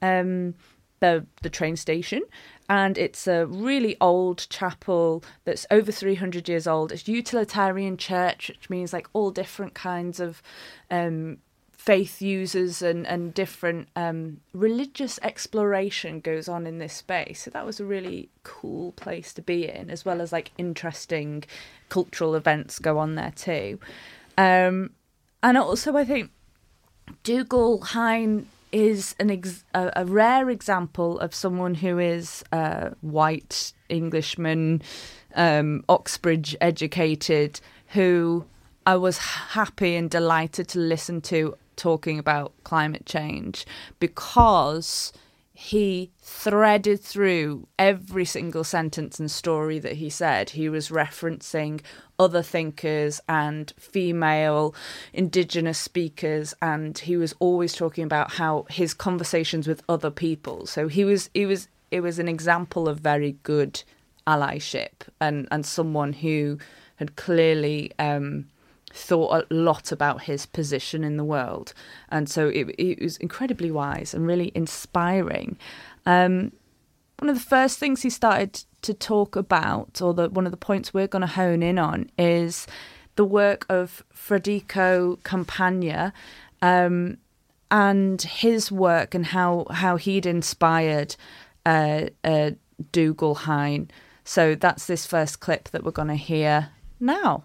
[0.00, 0.54] um,
[1.00, 2.22] the the train station.
[2.68, 6.92] And it's a really old chapel that's over 300 years old.
[6.92, 10.40] It's Unitarian church, which means like all different kinds of
[10.88, 11.38] um,
[11.84, 17.42] faith users and, and different um, religious exploration goes on in this space.
[17.42, 21.42] So that was a really cool place to be in, as well as like interesting
[21.88, 23.80] cultural events go on there too.
[24.38, 24.90] Um,
[25.42, 26.30] and also, I think
[27.24, 33.72] Dougald Hine is an ex- a, a rare example of someone who is uh, white
[33.88, 34.82] Englishman,
[35.34, 38.44] um, Oxbridge educated, who
[38.86, 43.66] I was happy and delighted to listen to talking about climate change
[43.98, 45.12] because
[45.52, 50.50] he threaded through every single sentence and story that he said.
[50.50, 51.80] He was referencing
[52.20, 54.76] other thinkers and female
[55.12, 60.66] indigenous speakers and he was always talking about how his conversations with other people.
[60.66, 63.82] So he was he was it was an example of very good
[64.24, 66.58] allyship and and someone who
[66.96, 68.46] had clearly um
[68.92, 71.72] thought a lot about his position in the world.
[72.10, 75.56] And so it, it was incredibly wise and really inspiring.
[76.06, 76.52] Um,
[77.18, 80.56] one of the first things he started to talk about, or the, one of the
[80.56, 82.66] points we're going to hone in on, is
[83.16, 86.12] the work of Federico Campagna
[86.60, 87.18] um,
[87.70, 91.14] and his work and how, how he'd inspired
[91.64, 92.50] uh, uh,
[92.90, 93.90] Dougald Hine.
[94.24, 97.44] So that's this first clip that we're going to hear now.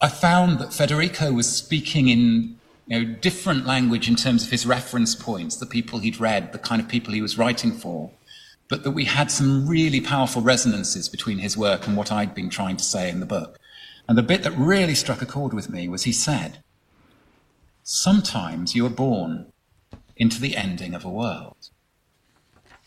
[0.00, 2.56] I found that Federico was speaking in
[2.86, 6.58] you know, different language in terms of his reference points, the people he'd read, the
[6.58, 8.10] kind of people he was writing for,
[8.68, 12.50] but that we had some really powerful resonances between his work and what I'd been
[12.50, 13.58] trying to say in the book.
[14.08, 16.62] And the bit that really struck a chord with me was he said,
[17.82, 19.52] Sometimes you are born
[20.16, 21.70] into the ending of a world.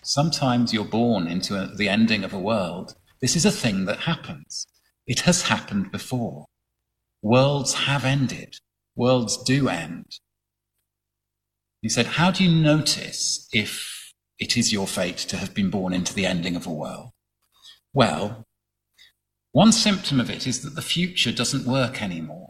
[0.02, 2.96] Sometimes you're born into a, the ending of a world.
[3.22, 4.68] This is a thing that happens.
[5.08, 6.46] It has happened before.
[7.24, 8.58] Worlds have ended.
[8.98, 10.06] Worlds do end.
[11.82, 15.94] He said, How do you notice if it is your fate to have been born
[15.94, 17.12] into the ending of a world?
[17.94, 18.44] Well,
[19.54, 22.50] one symptom of it is that the future doesn't work anymore.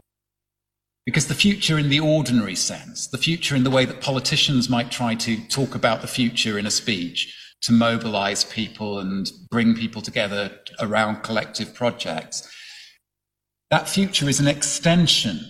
[1.06, 4.90] Because the future in the ordinary sense, the future in the way that politicians might
[4.90, 10.02] try to talk about the future in a speech to mobilize people and bring people
[10.02, 12.50] together around collective projects,
[13.70, 15.40] that future is an extension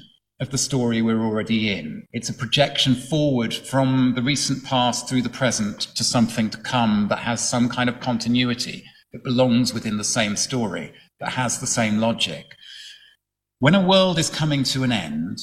[0.40, 2.06] of the story we're already in.
[2.12, 7.08] It's a projection forward from the recent past through the present to something to come
[7.08, 11.66] that has some kind of continuity, that belongs within the same story, that has the
[11.66, 12.46] same logic.
[13.60, 15.38] When a world is coming to an end,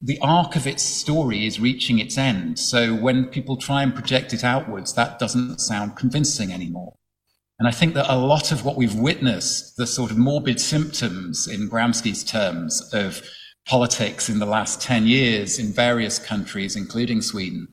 [0.00, 2.58] the arc of its story is reaching its end.
[2.58, 6.94] So when people try and project it outwards, that doesn't sound convincing anymore.
[7.62, 11.46] And I think that a lot of what we've witnessed, the sort of morbid symptoms
[11.46, 13.22] in Gramsci's terms of
[13.66, 17.68] politics in the last 10 years in various countries, including Sweden,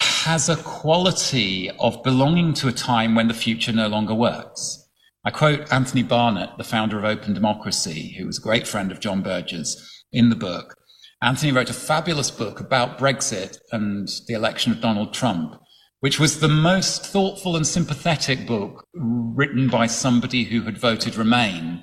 [0.00, 4.84] has a quality of belonging to a time when the future no longer works.
[5.24, 8.98] I quote Anthony Barnett, the founder of Open Democracy, who was a great friend of
[8.98, 10.74] John Berger's, in the book.
[11.22, 15.60] Anthony wrote a fabulous book about Brexit and the election of Donald Trump,
[16.04, 21.82] which was the most thoughtful and sympathetic book written by somebody who had voted Remain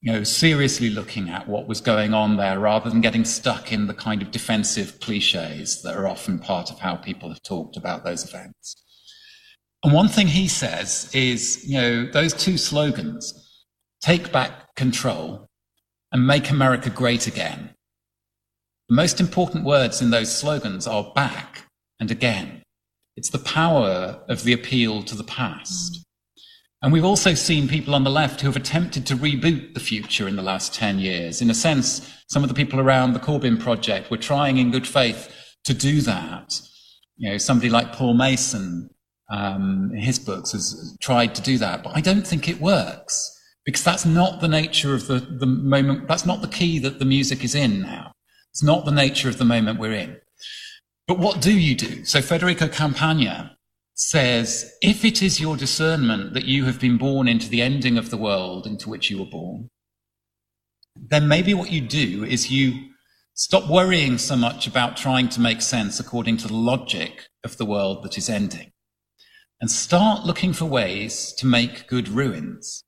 [0.00, 3.86] you know, seriously looking at what was going on there rather than getting stuck in
[3.86, 8.02] the kind of defensive cliches that are often part of how people have talked about
[8.02, 8.82] those events.
[9.84, 13.62] And one thing he says is, you know, those two slogans,
[14.00, 15.50] take back control
[16.12, 17.74] and make America great again.
[18.88, 21.66] The most important words in those slogans are back
[22.00, 22.63] and again.
[23.16, 26.04] It's the power of the appeal to the past.
[26.82, 30.28] And we've also seen people on the left who have attempted to reboot the future
[30.28, 31.40] in the last 10 years.
[31.40, 34.86] In a sense, some of the people around the Corbyn project were trying in good
[34.86, 35.32] faith
[35.64, 36.60] to do that.
[37.16, 38.90] You know, somebody like Paul Mason,
[39.30, 41.82] um, in his books, has tried to do that.
[41.82, 43.30] But I don't think it works
[43.64, 46.06] because that's not the nature of the, the moment.
[46.06, 48.12] That's not the key that the music is in now.
[48.50, 50.18] It's not the nature of the moment we're in.
[51.06, 52.04] But what do you do?
[52.04, 53.56] So Federico Campagna
[53.94, 58.10] says, if it is your discernment that you have been born into the ending of
[58.10, 59.68] the world into which you were born,
[60.96, 62.90] then maybe what you do is you
[63.34, 67.66] stop worrying so much about trying to make sense according to the logic of the
[67.66, 68.70] world that is ending
[69.60, 72.84] and start looking for ways to make good ruins.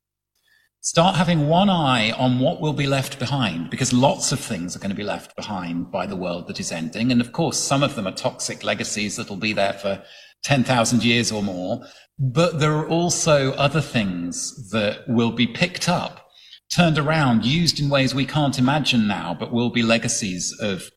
[0.87, 4.79] Start having one eye on what will be left behind because lots of things are
[4.79, 7.11] going to be left behind by the world that is ending.
[7.11, 10.01] And of course, some of them are toxic legacies that'll be there for
[10.43, 11.81] 10,000 years or more.
[12.17, 16.25] But there are also other things that will be picked up,
[16.73, 20.89] turned around, used in ways we can't imagine now, but will be legacies of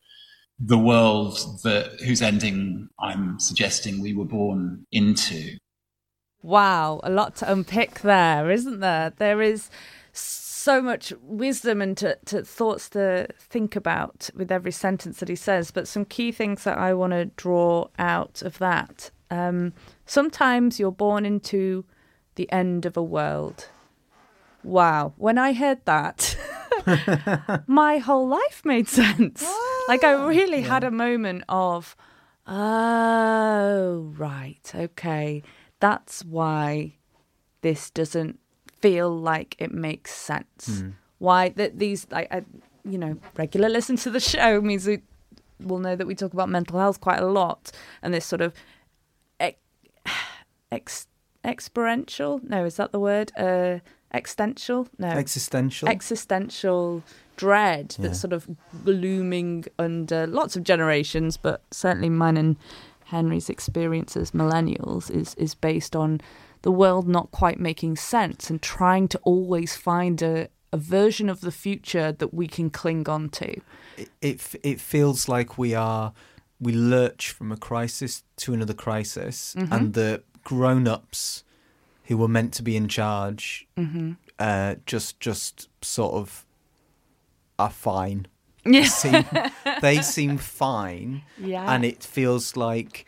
[0.57, 5.57] the world that whose ending I'm suggesting we were born into.
[6.43, 9.11] Wow, a lot to unpick there, isn't there?
[9.17, 9.69] There is
[10.11, 15.35] so much wisdom and to, to thoughts to think about with every sentence that he
[15.35, 19.73] says, but some key things that I want to draw out of that um,
[20.05, 21.85] sometimes you're born into
[22.35, 23.69] the end of a world.
[24.63, 25.13] Wow.
[25.15, 26.37] When I heard that,
[27.67, 29.43] my whole life made sense.
[29.87, 30.67] Like, I really yeah.
[30.67, 31.95] had a moment of,
[32.45, 35.41] oh, right, okay.
[35.81, 36.93] That's why
[37.61, 38.39] this doesn't
[38.79, 40.81] feel like it makes sense.
[40.81, 40.93] Mm.
[41.17, 42.43] Why that these, like, I,
[42.85, 45.01] you know, regular listen to the show means we
[45.59, 47.71] will know that we talk about mental health quite a lot
[48.01, 48.53] and this sort of
[50.71, 51.07] ex
[51.43, 52.39] experiential.
[52.43, 53.31] No, is that the word?
[53.37, 53.79] Uh,
[54.13, 54.87] existential?
[54.97, 55.89] No, existential.
[55.89, 57.03] Existential
[57.35, 58.07] dread yeah.
[58.07, 58.47] that's sort of
[58.85, 62.55] looming under lots of generations, but certainly mine and
[63.11, 66.19] Henry's experience as millennials is is based on
[66.61, 71.41] the world not quite making sense and trying to always find a a version of
[71.41, 73.49] the future that we can cling on to.
[73.97, 76.13] it, it it feels like we are
[76.67, 79.71] we lurch from a crisis to another crisis, Mhm.
[79.71, 81.43] and the grown-ups
[82.07, 84.15] who were meant to be in charge Mhm.
[84.39, 86.45] uh, just just sort of
[87.59, 88.27] are fine.
[88.65, 88.83] Yeah.
[88.85, 89.25] Seem-
[89.81, 91.71] they seem fine, Yeah.
[91.73, 93.05] and it feels like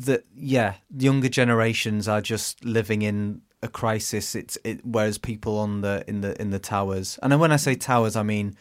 [0.00, 0.24] that.
[0.36, 4.34] Yeah, younger generations are just living in a crisis.
[4.34, 7.74] It's it, whereas people on the in the in the towers, and when I say
[7.74, 8.56] towers, I mean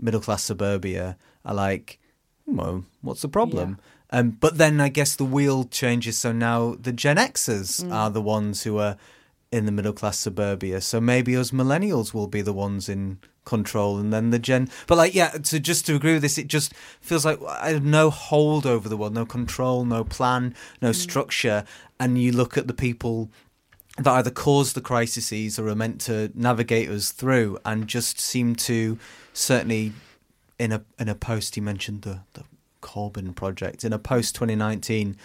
[0.00, 1.98] middle class suburbia are like,
[2.46, 3.78] well, what's the problem?
[4.10, 7.92] Um, but then I guess the wheel changes, so now the Gen Xers Mm.
[7.92, 8.96] are the ones who are
[9.52, 10.80] in the middle class suburbia.
[10.80, 13.18] So maybe us millennials will be the ones in
[13.48, 14.68] control, and then the Gen.
[14.86, 17.84] But like, yeah, to just to agree with this, it just feels like I have
[17.84, 21.64] no hold over the world, no control, no plan, no structure,
[21.98, 23.30] and you look at the people
[23.96, 28.54] that either cause the crises or are meant to navigate us through, and just seem
[28.54, 28.98] to
[29.32, 29.92] certainly
[30.58, 32.44] in a in a post he mentioned the the
[32.82, 35.16] Corbyn project in a post 2019.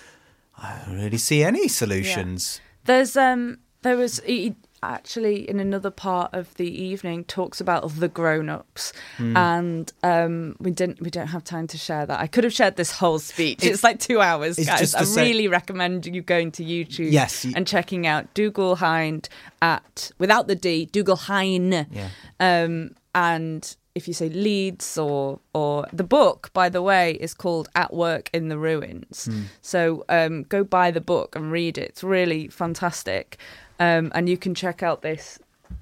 [0.57, 2.61] I don't really see any solutions.
[2.85, 4.55] There's um there was he
[4.91, 9.37] actually in another part of the evening talks about the grown-ups Hmm.
[9.37, 12.19] and um we didn't we don't have time to share that.
[12.19, 13.59] I could have shared this whole speech.
[13.59, 14.95] It's- It's, like 2 hours guys.
[14.95, 19.29] I say- really recommend you going to YouTube Yes, you- and checking out Dougald Hind
[19.61, 21.87] at without the D, Dougald Hine.
[21.91, 22.09] Yeah.
[22.39, 27.69] Um and if you say Leeds or or the book, by the way, is called
[27.75, 29.25] At Work in the Ruins.
[29.25, 29.41] Hmm.
[29.61, 31.89] So um, go buy the book and read it.
[31.89, 33.37] It's really fantastic,
[33.79, 35.39] um, and you can check out this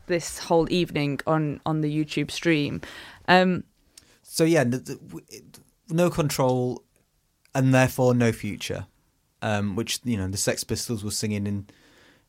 [0.08, 2.82] this whole evening on on the YouTube stream.
[3.28, 3.64] Um,
[4.24, 4.64] So yeah,
[5.89, 6.84] no control,
[7.54, 8.88] and therefore no future.
[9.44, 11.68] Um, which you know the Sex Pistols were singing in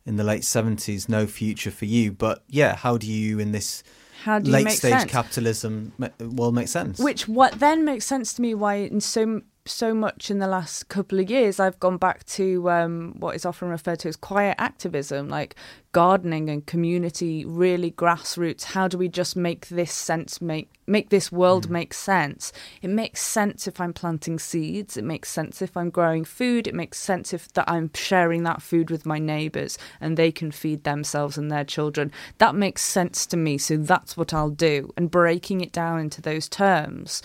[0.07, 1.09] in the late seventies.
[1.09, 2.13] No future for you.
[2.13, 3.83] But yeah, how do you in this
[4.25, 5.11] How do you late stage sense?
[5.11, 6.99] capitalism world make sense?
[6.99, 10.89] Which what then makes sense to me why in so so much in the last
[10.89, 14.57] couple of years I've gone back to um, what is often referred to as quiet
[14.59, 15.55] activism, like
[15.93, 18.65] gardening and community, really grassroots.
[18.65, 22.53] How do we just make this sense make make this world make sense?
[22.81, 24.97] It makes sense if I'm planting seeds.
[24.97, 26.67] It makes sense if I'm growing food.
[26.67, 30.51] It makes sense if that I'm sharing that food with my neighbours and they can
[30.51, 32.11] feed themselves and their children.
[32.39, 33.59] That makes sense to me.
[33.59, 34.93] So that's what I'll do.
[34.97, 37.23] And breaking it down into those terms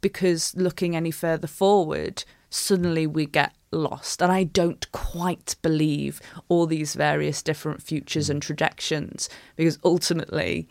[0.00, 4.22] because looking any further forward, suddenly we get lost.
[4.22, 10.68] And I don't quite believe all these various different futures and trajections because ultimately,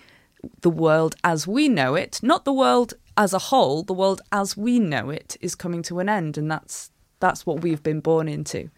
[0.62, 4.56] the world as we know it, not the world as a whole, the world as
[4.56, 8.30] we know it is coming to an end, and that's that's what we've been born
[8.30, 8.70] into.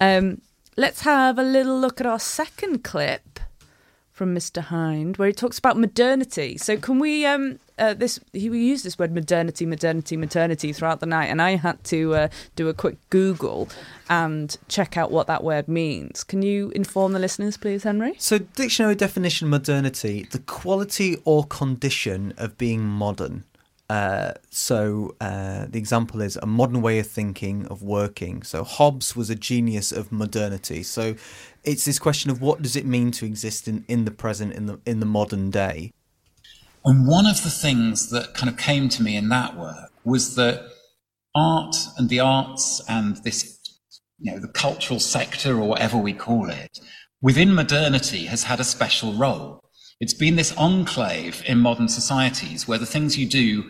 [0.00, 0.40] Um,
[0.76, 3.40] let's have a little look at our second clip
[4.10, 4.62] from Mr.
[4.62, 6.56] Hind, where he talks about modernity.
[6.56, 7.26] So, can we?
[7.26, 11.56] Um, uh, this he used this word modernity, modernity, maternity throughout the night, and I
[11.56, 13.68] had to uh, do a quick Google
[14.08, 16.24] and check out what that word means.
[16.24, 18.14] Can you inform the listeners, please, Henry?
[18.18, 23.44] So, dictionary definition modernity, the quality or condition of being modern.
[23.88, 28.42] Uh, so, uh, the example is a modern way of thinking, of working.
[28.42, 30.82] So, Hobbes was a genius of modernity.
[30.82, 31.14] So,
[31.62, 34.66] it's this question of what does it mean to exist in, in the present, in
[34.66, 35.92] the in the modern day.
[36.86, 40.36] And one of the things that kind of came to me in that work was
[40.36, 40.68] that
[41.34, 43.58] art and the arts and this,
[44.20, 46.78] you know, the cultural sector or whatever we call it,
[47.20, 49.60] within modernity has had a special role.
[49.98, 53.68] It's been this enclave in modern societies where the things you do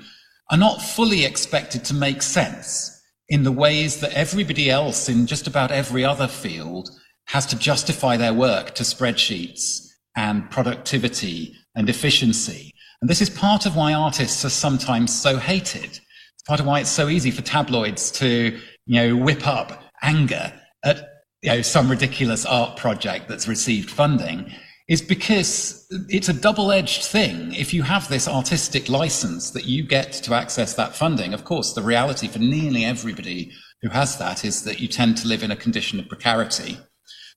[0.51, 3.01] are not fully expected to make sense
[3.31, 6.91] in the ways that everybody else in just about every other field
[7.29, 12.75] has to justify their work to spreadsheets and productivity and efficiency.
[13.01, 15.85] And this is part of why artists are sometimes so hated.
[15.91, 20.53] It's part of why it's so easy for tabloids to, you know, whip up anger
[20.85, 21.09] at,
[21.43, 24.53] you know, some ridiculous art project that's received funding
[24.89, 27.53] is because it's a double-edged thing.
[27.55, 31.73] If you have this artistic license that you get to access that funding, of course,
[31.73, 33.51] the reality for nearly everybody
[33.83, 36.79] who has that is that you tend to live in a condition of precarity.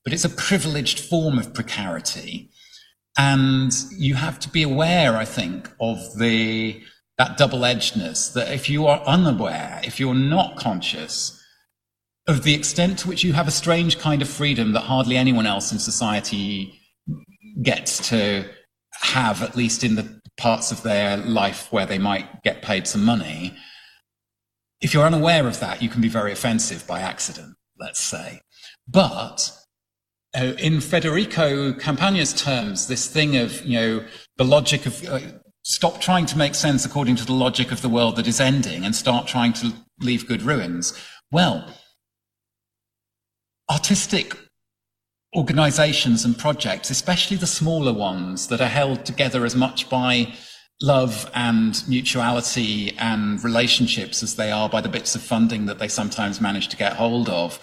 [0.04, 2.50] But it's a privileged form of precarity.
[3.18, 6.82] And you have to be aware, I think, of the,
[7.18, 11.36] that double-edgedness, that if you are unaware, if you're not conscious
[12.26, 15.46] of the extent to which you have a strange kind of freedom that hardly anyone
[15.46, 16.80] else in society
[17.62, 18.48] gets to
[18.92, 23.04] have, at least in the parts of their life where they might get paid some
[23.04, 23.54] money.
[24.80, 28.40] If you're unaware of that, you can be very offensive by accident, let's say.
[28.88, 29.52] But
[30.36, 34.04] uh, in Federico Campagna's terms, this thing of, you know,
[34.36, 35.20] the logic of uh,
[35.62, 38.84] stop trying to make sense according to the logic of the world that is ending
[38.84, 40.94] and start trying to leave good ruins.
[41.30, 41.66] Well,
[43.70, 44.36] artistic
[45.36, 50.32] organizations and projects, especially the smaller ones that are held together as much by
[50.82, 55.88] love and mutuality and relationships as they are by the bits of funding that they
[55.88, 57.60] sometimes manage to get hold of,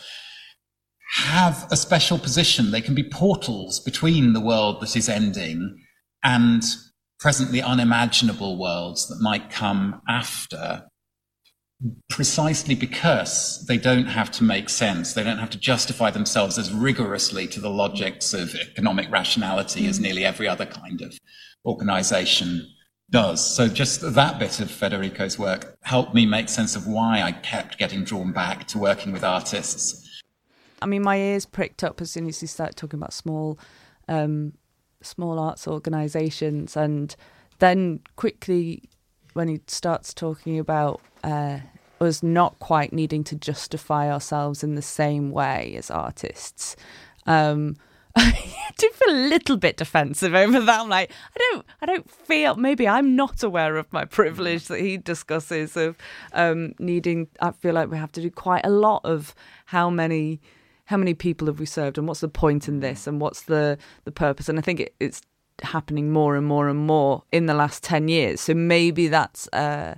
[1.13, 2.71] have a special position.
[2.71, 5.83] They can be portals between the world that is ending
[6.23, 6.63] and
[7.19, 10.87] presently unimaginable worlds that might come after
[12.09, 15.13] precisely because they don't have to make sense.
[15.13, 19.99] They don't have to justify themselves as rigorously to the logics of economic rationality as
[19.99, 21.17] nearly every other kind of
[21.65, 22.67] organization
[23.09, 23.45] does.
[23.45, 27.77] So just that bit of Federico's work helped me make sense of why I kept
[27.77, 30.03] getting drawn back to working with artists.
[30.81, 33.57] I mean, my ears pricked up as soon as he started talking about small,
[34.07, 34.53] um,
[35.01, 37.15] small arts organisations, and
[37.59, 38.83] then quickly
[39.33, 41.59] when he starts talking about uh,
[41.99, 46.75] us not quite needing to justify ourselves in the same way as artists.
[47.25, 47.75] Um,
[48.19, 50.79] I do feel a little bit defensive over that.
[50.79, 52.55] I'm like, I don't, I don't feel.
[52.55, 55.95] Maybe I'm not aware of my privilege that he discusses of
[56.33, 57.27] um, needing.
[57.39, 60.41] I feel like we have to do quite a lot of how many,
[60.87, 63.77] how many people have we served, and what's the point in this, and what's the
[64.05, 64.49] the purpose.
[64.49, 65.21] And I think it, it's
[65.61, 68.41] happening more and more and more in the last ten years.
[68.41, 69.95] So maybe that's uh,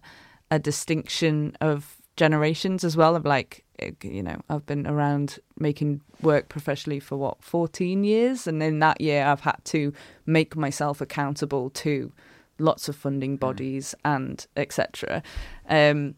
[0.51, 3.15] a distinction of generations as well.
[3.15, 3.63] Of like,
[4.03, 8.99] you know, I've been around making work professionally for what 14 years and in that
[8.99, 9.93] year I've had to
[10.25, 12.11] make myself accountable to
[12.57, 15.23] lots of funding bodies and etc
[15.69, 16.15] um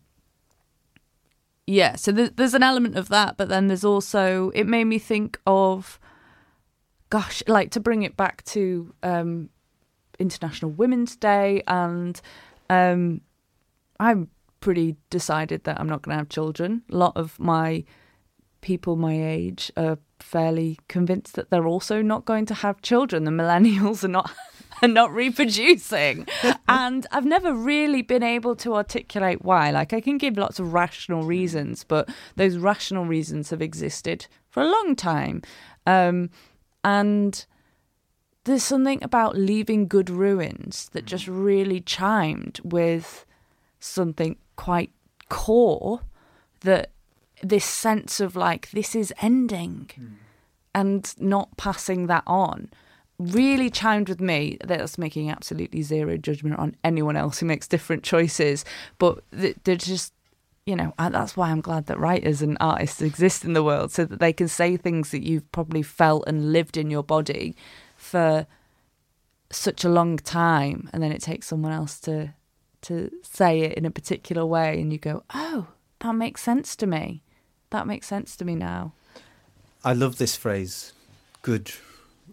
[1.71, 4.99] yeah so th- there's an element of that but then there's also it made me
[4.99, 5.99] think of
[7.09, 9.49] gosh like to bring it back to um
[10.19, 12.21] international women's day and
[12.69, 13.21] um
[13.99, 14.27] i'm
[14.59, 17.83] pretty decided that i'm not going to have children a lot of my
[18.61, 23.23] people my age are fairly convinced that they're also not going to have children.
[23.23, 24.31] The millennials are not
[24.81, 26.27] are not reproducing.
[26.67, 29.71] and I've never really been able to articulate why.
[29.71, 34.61] Like I can give lots of rational reasons, but those rational reasons have existed for
[34.63, 35.41] a long time.
[35.85, 36.29] Um,
[36.83, 37.45] and
[38.43, 43.25] there's something about leaving good ruins that just really chimed with
[43.79, 44.91] something quite
[45.29, 46.01] core
[46.61, 46.91] that
[47.41, 49.89] this sense of like this is ending
[50.75, 52.69] and not passing that on
[53.27, 58.03] really chimed with me that's making absolutely zero judgment on anyone else who makes different
[58.03, 58.65] choices
[58.97, 60.13] but they're just
[60.65, 64.05] you know that's why i'm glad that writers and artists exist in the world so
[64.05, 67.55] that they can say things that you've probably felt and lived in your body
[67.95, 68.45] for
[69.49, 72.33] such a long time and then it takes someone else to
[72.81, 75.67] to say it in a particular way and you go oh
[75.99, 77.21] that makes sense to me
[77.71, 78.93] that makes sense to me now.
[79.83, 80.93] I love this phrase,
[81.41, 81.71] good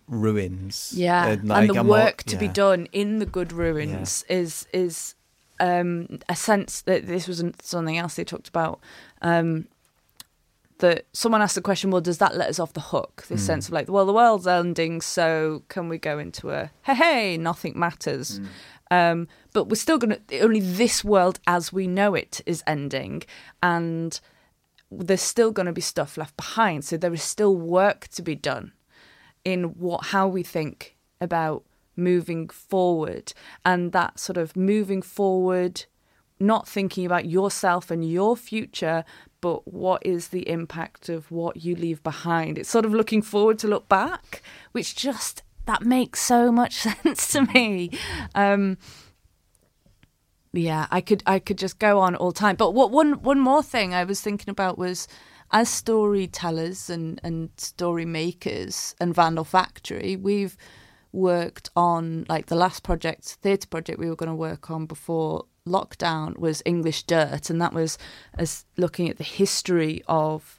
[0.09, 0.93] ruins.
[0.97, 4.25] Yeah, Uh, and like, the I'm work all- to be done in the good ruins
[4.29, 5.15] is is
[5.61, 8.79] um, a sense that this wasn't something else they talked about.
[9.23, 9.67] Um,
[10.79, 13.25] that someone asked the question, well, does that let us off the hook?
[13.29, 13.47] This Mm.
[13.47, 17.37] sense of like, well, the world's ending, so can we go into a hey, hey,
[17.37, 18.41] nothing matters?
[18.91, 23.25] Um, but we're still going to, only this world as we know it is ending.
[23.61, 24.19] And
[24.91, 26.85] there's still going to be stuff left behind.
[26.85, 28.73] So there is still work to be done
[29.49, 31.65] in what how we think about
[31.97, 33.33] moving forward.
[33.65, 35.87] And that sort of moving forward
[36.41, 39.05] not thinking about yourself and your future
[39.41, 42.59] but what is the impact of what you leave behind.
[42.59, 47.33] It's sort of looking forward to look back which just that makes so much sense
[47.33, 47.91] to me.
[48.35, 48.79] Um
[50.55, 52.55] yeah i could i could just go on all time.
[52.55, 55.09] But what one one more thing i was thinking about was
[55.51, 60.57] as storytellers and and story makers and vandal factory we've
[61.13, 65.45] worked on like the last project theatre project we were going to work on before
[65.67, 67.99] lockdown was english dirt and that was
[68.35, 70.59] as looking at the history of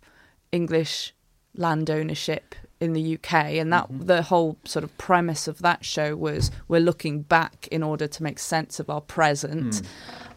[0.52, 1.14] english
[1.56, 6.16] land ownership in the UK and that the whole sort of premise of that show
[6.16, 9.82] was we're looking back in order to make sense of our present.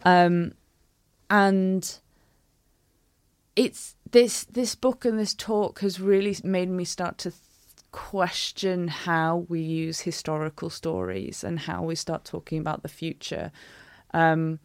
[0.05, 0.53] Um
[1.31, 1.99] and
[3.55, 7.41] it's this this book and this talk has really made me start to th-
[7.91, 13.51] question how we use historical stories and how we start talking about the future
[14.15, 14.59] um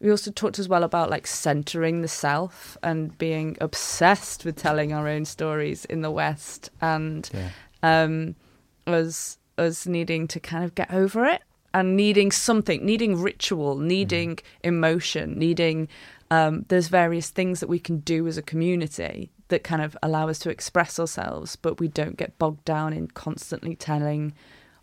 [0.00, 4.92] we also talked as well about like centering the self and being obsessed with telling
[4.92, 7.50] our own stories in the West and Yeah.
[7.82, 8.34] um,
[8.86, 11.42] us us needing to kind of get over it
[11.74, 15.86] and needing something, needing ritual, needing emotion, needing.
[16.30, 20.28] Um, there's various things that we can do as a community that kind of allow
[20.28, 24.32] us to express ourselves, but we don't get bogged down in constantly telling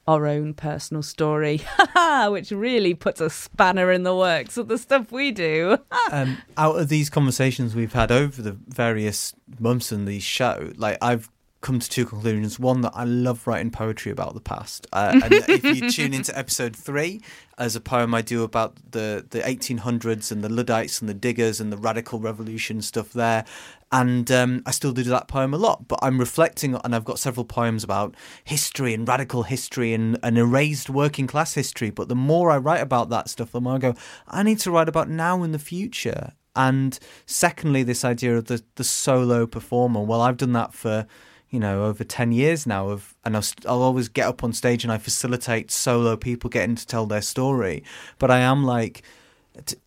[0.08, 1.62] our own personal story,
[2.30, 5.78] which really puts a spanner in the works of the stuff we do.
[6.12, 10.98] um, out of these conversations we've had over the various months in the show, like
[11.02, 11.30] I've
[11.62, 12.60] come to two conclusions.
[12.60, 14.88] One that I love writing poetry about the past.
[14.94, 17.22] Uh, and if you tune into episode three,
[17.58, 21.60] as a poem I do about the the 1800s and the Luddites and the diggers
[21.60, 23.46] and the radical revolution stuff there.
[23.90, 27.20] And um, I still do that poem a lot, but I'm reflecting, and I've got
[27.20, 31.90] several poems about history and radical history and, and erased working class history.
[31.90, 33.94] But the more I write about that stuff, the more I go,
[34.28, 36.34] I need to write about now and the future.
[36.54, 40.02] And secondly, this idea of the, the solo performer.
[40.02, 41.08] Well, I've done that for
[41.50, 44.84] you know over 10 years now of and I'll, I'll always get up on stage
[44.84, 47.84] and I facilitate solo people getting to tell their story.
[48.20, 49.04] But I am like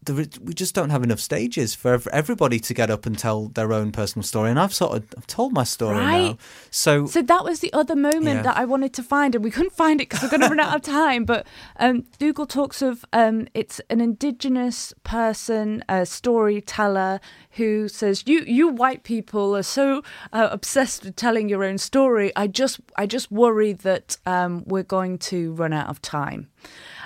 [0.08, 3.92] we just don't have enough stages for everybody to get up and tell their own
[3.92, 6.38] personal story and I've sort of I've told my story now
[6.70, 8.42] so So that was the other moment Yeah.
[8.42, 10.60] that I wanted to find, and we couldn't find it because we're going to run
[10.60, 11.24] out of time.
[11.24, 11.46] But
[11.78, 17.20] um, Dougald talks of um, it's an indigenous person, a storyteller,
[17.52, 20.02] who says, "You, you white people are so
[20.32, 22.32] uh, obsessed with telling your own story.
[22.36, 26.48] I just, I just worry that um, we're going to run out of time."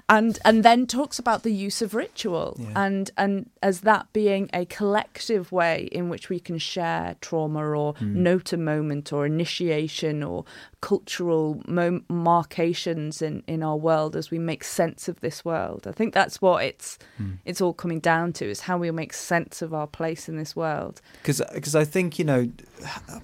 [0.09, 4.67] And and then talks about the use of ritual and and as that being a
[4.67, 8.15] collective way in which we can share trauma or Mm.
[8.17, 10.45] note a moment or initiation or
[10.85, 15.87] cultural mo- markations in in our world as we make sense of this world.
[15.87, 16.99] I think that's what it's
[17.47, 20.55] it's all coming down to is how we make sense of our place in this
[20.55, 21.01] world.
[21.23, 22.51] Because I think you know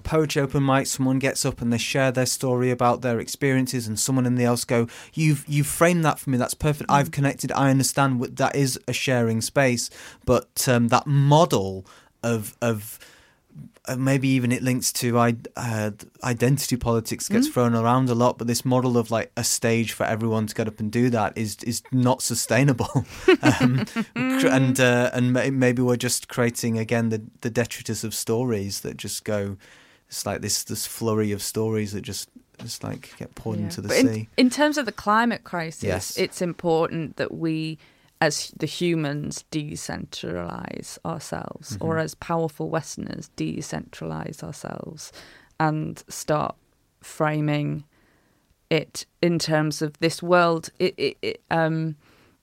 [0.01, 3.99] poetry open mic someone gets up and they share their story about their experiences and
[3.99, 6.89] someone in the else go you've you've framed that for me that's perfect.
[6.89, 6.95] Mm.
[6.95, 9.91] I've connected I understand what that is a sharing space.
[10.25, 11.85] But um, that model
[12.23, 12.97] of of
[13.97, 15.91] maybe even it links to I, uh,
[16.23, 17.53] identity politics gets Mm.
[17.53, 20.67] thrown around a lot, but this model of like a stage for everyone to get
[20.67, 23.05] up and do that is is not sustainable.
[23.41, 28.13] um, cr- and uh, and may- maybe we're just creating again the the detritus of
[28.13, 29.57] stories that just go.
[30.07, 32.29] It's like this this flurry of stories that just
[32.61, 33.63] just like get poured Yeah.
[33.65, 34.29] into the But in, sea.
[34.37, 36.17] in terms of the climate crisis, Yes.
[36.17, 37.79] it's important that we,
[38.21, 42.03] as the humans, decentralize ourselves, or Mhm.
[42.03, 45.11] as powerful Westerners, decentralize ourselves
[45.59, 46.55] and start
[47.01, 47.83] framing
[48.69, 50.69] it in terms of this world.
[50.79, 51.95] It, it, it um,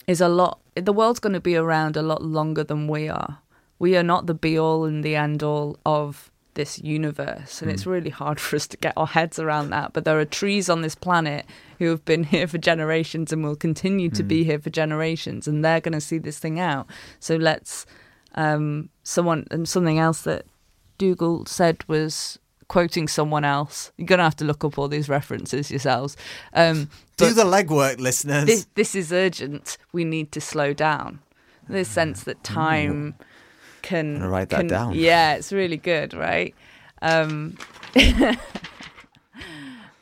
[0.06, 0.58] is a lot.
[0.74, 3.38] The world's going to be around a lot longer than we are.
[3.78, 7.84] We are not the be all and the end all of this universe, and it's
[7.84, 7.92] Mm.
[7.94, 9.92] really hard for us to get our heads around that.
[9.94, 11.46] But there are trees on this planet
[11.78, 15.64] who have been here for generations and will continue to be here for generations, and
[15.64, 16.86] they're going to see this thing out.
[17.20, 17.86] So let's
[18.34, 20.44] um, someone and something else that
[20.98, 22.38] Dougald said was
[22.68, 23.90] quoting someone else.
[23.96, 26.16] You're going to have to look up all these references yourselves.
[26.52, 28.44] Um, Do the legwork, listeners.
[28.46, 29.78] This, this is urgent.
[29.92, 31.20] We need to slow down.
[31.68, 33.14] This sense that time
[33.82, 34.94] can gonna write that can- down.
[34.94, 36.54] Yeah, it's really good, right?
[37.02, 37.56] Um,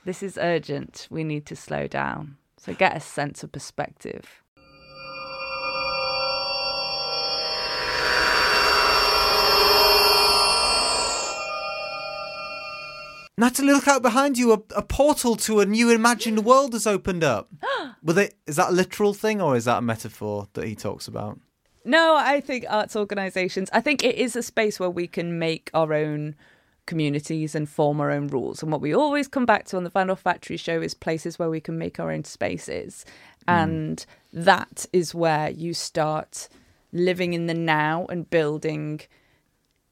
[0.04, 1.06] this is urgent.
[1.10, 2.36] We need to slow down.
[2.58, 4.42] So get a sense of perspective.
[13.38, 14.52] Natalie, look out behind you.
[14.52, 17.50] A, a portal to a new imagined world has opened up.
[18.02, 21.06] Were they, is that a literal thing or is that a metaphor that he talks
[21.06, 21.38] about?
[21.86, 23.70] No, I think arts organisations.
[23.72, 26.34] I think it is a space where we can make our own
[26.86, 28.60] communities and form our own rules.
[28.60, 31.48] And what we always come back to on the Vandal Factory show is places where
[31.48, 33.04] we can make our own spaces.
[33.46, 33.54] Hmm.
[33.54, 36.48] And that is where you start
[36.92, 39.00] living in the now and building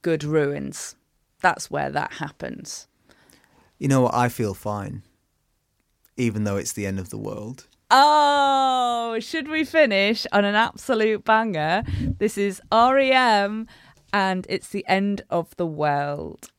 [0.03, 0.97] good ruins.
[1.41, 2.89] That's where that happens.
[3.79, 4.15] You know what?
[4.15, 5.03] I feel fine,
[6.17, 7.67] even though it's the end of the world.
[7.97, 11.85] Oh, should we finish on an absolute banger?
[12.19, 13.69] This is REM
[14.13, 16.51] and it's the end of the world.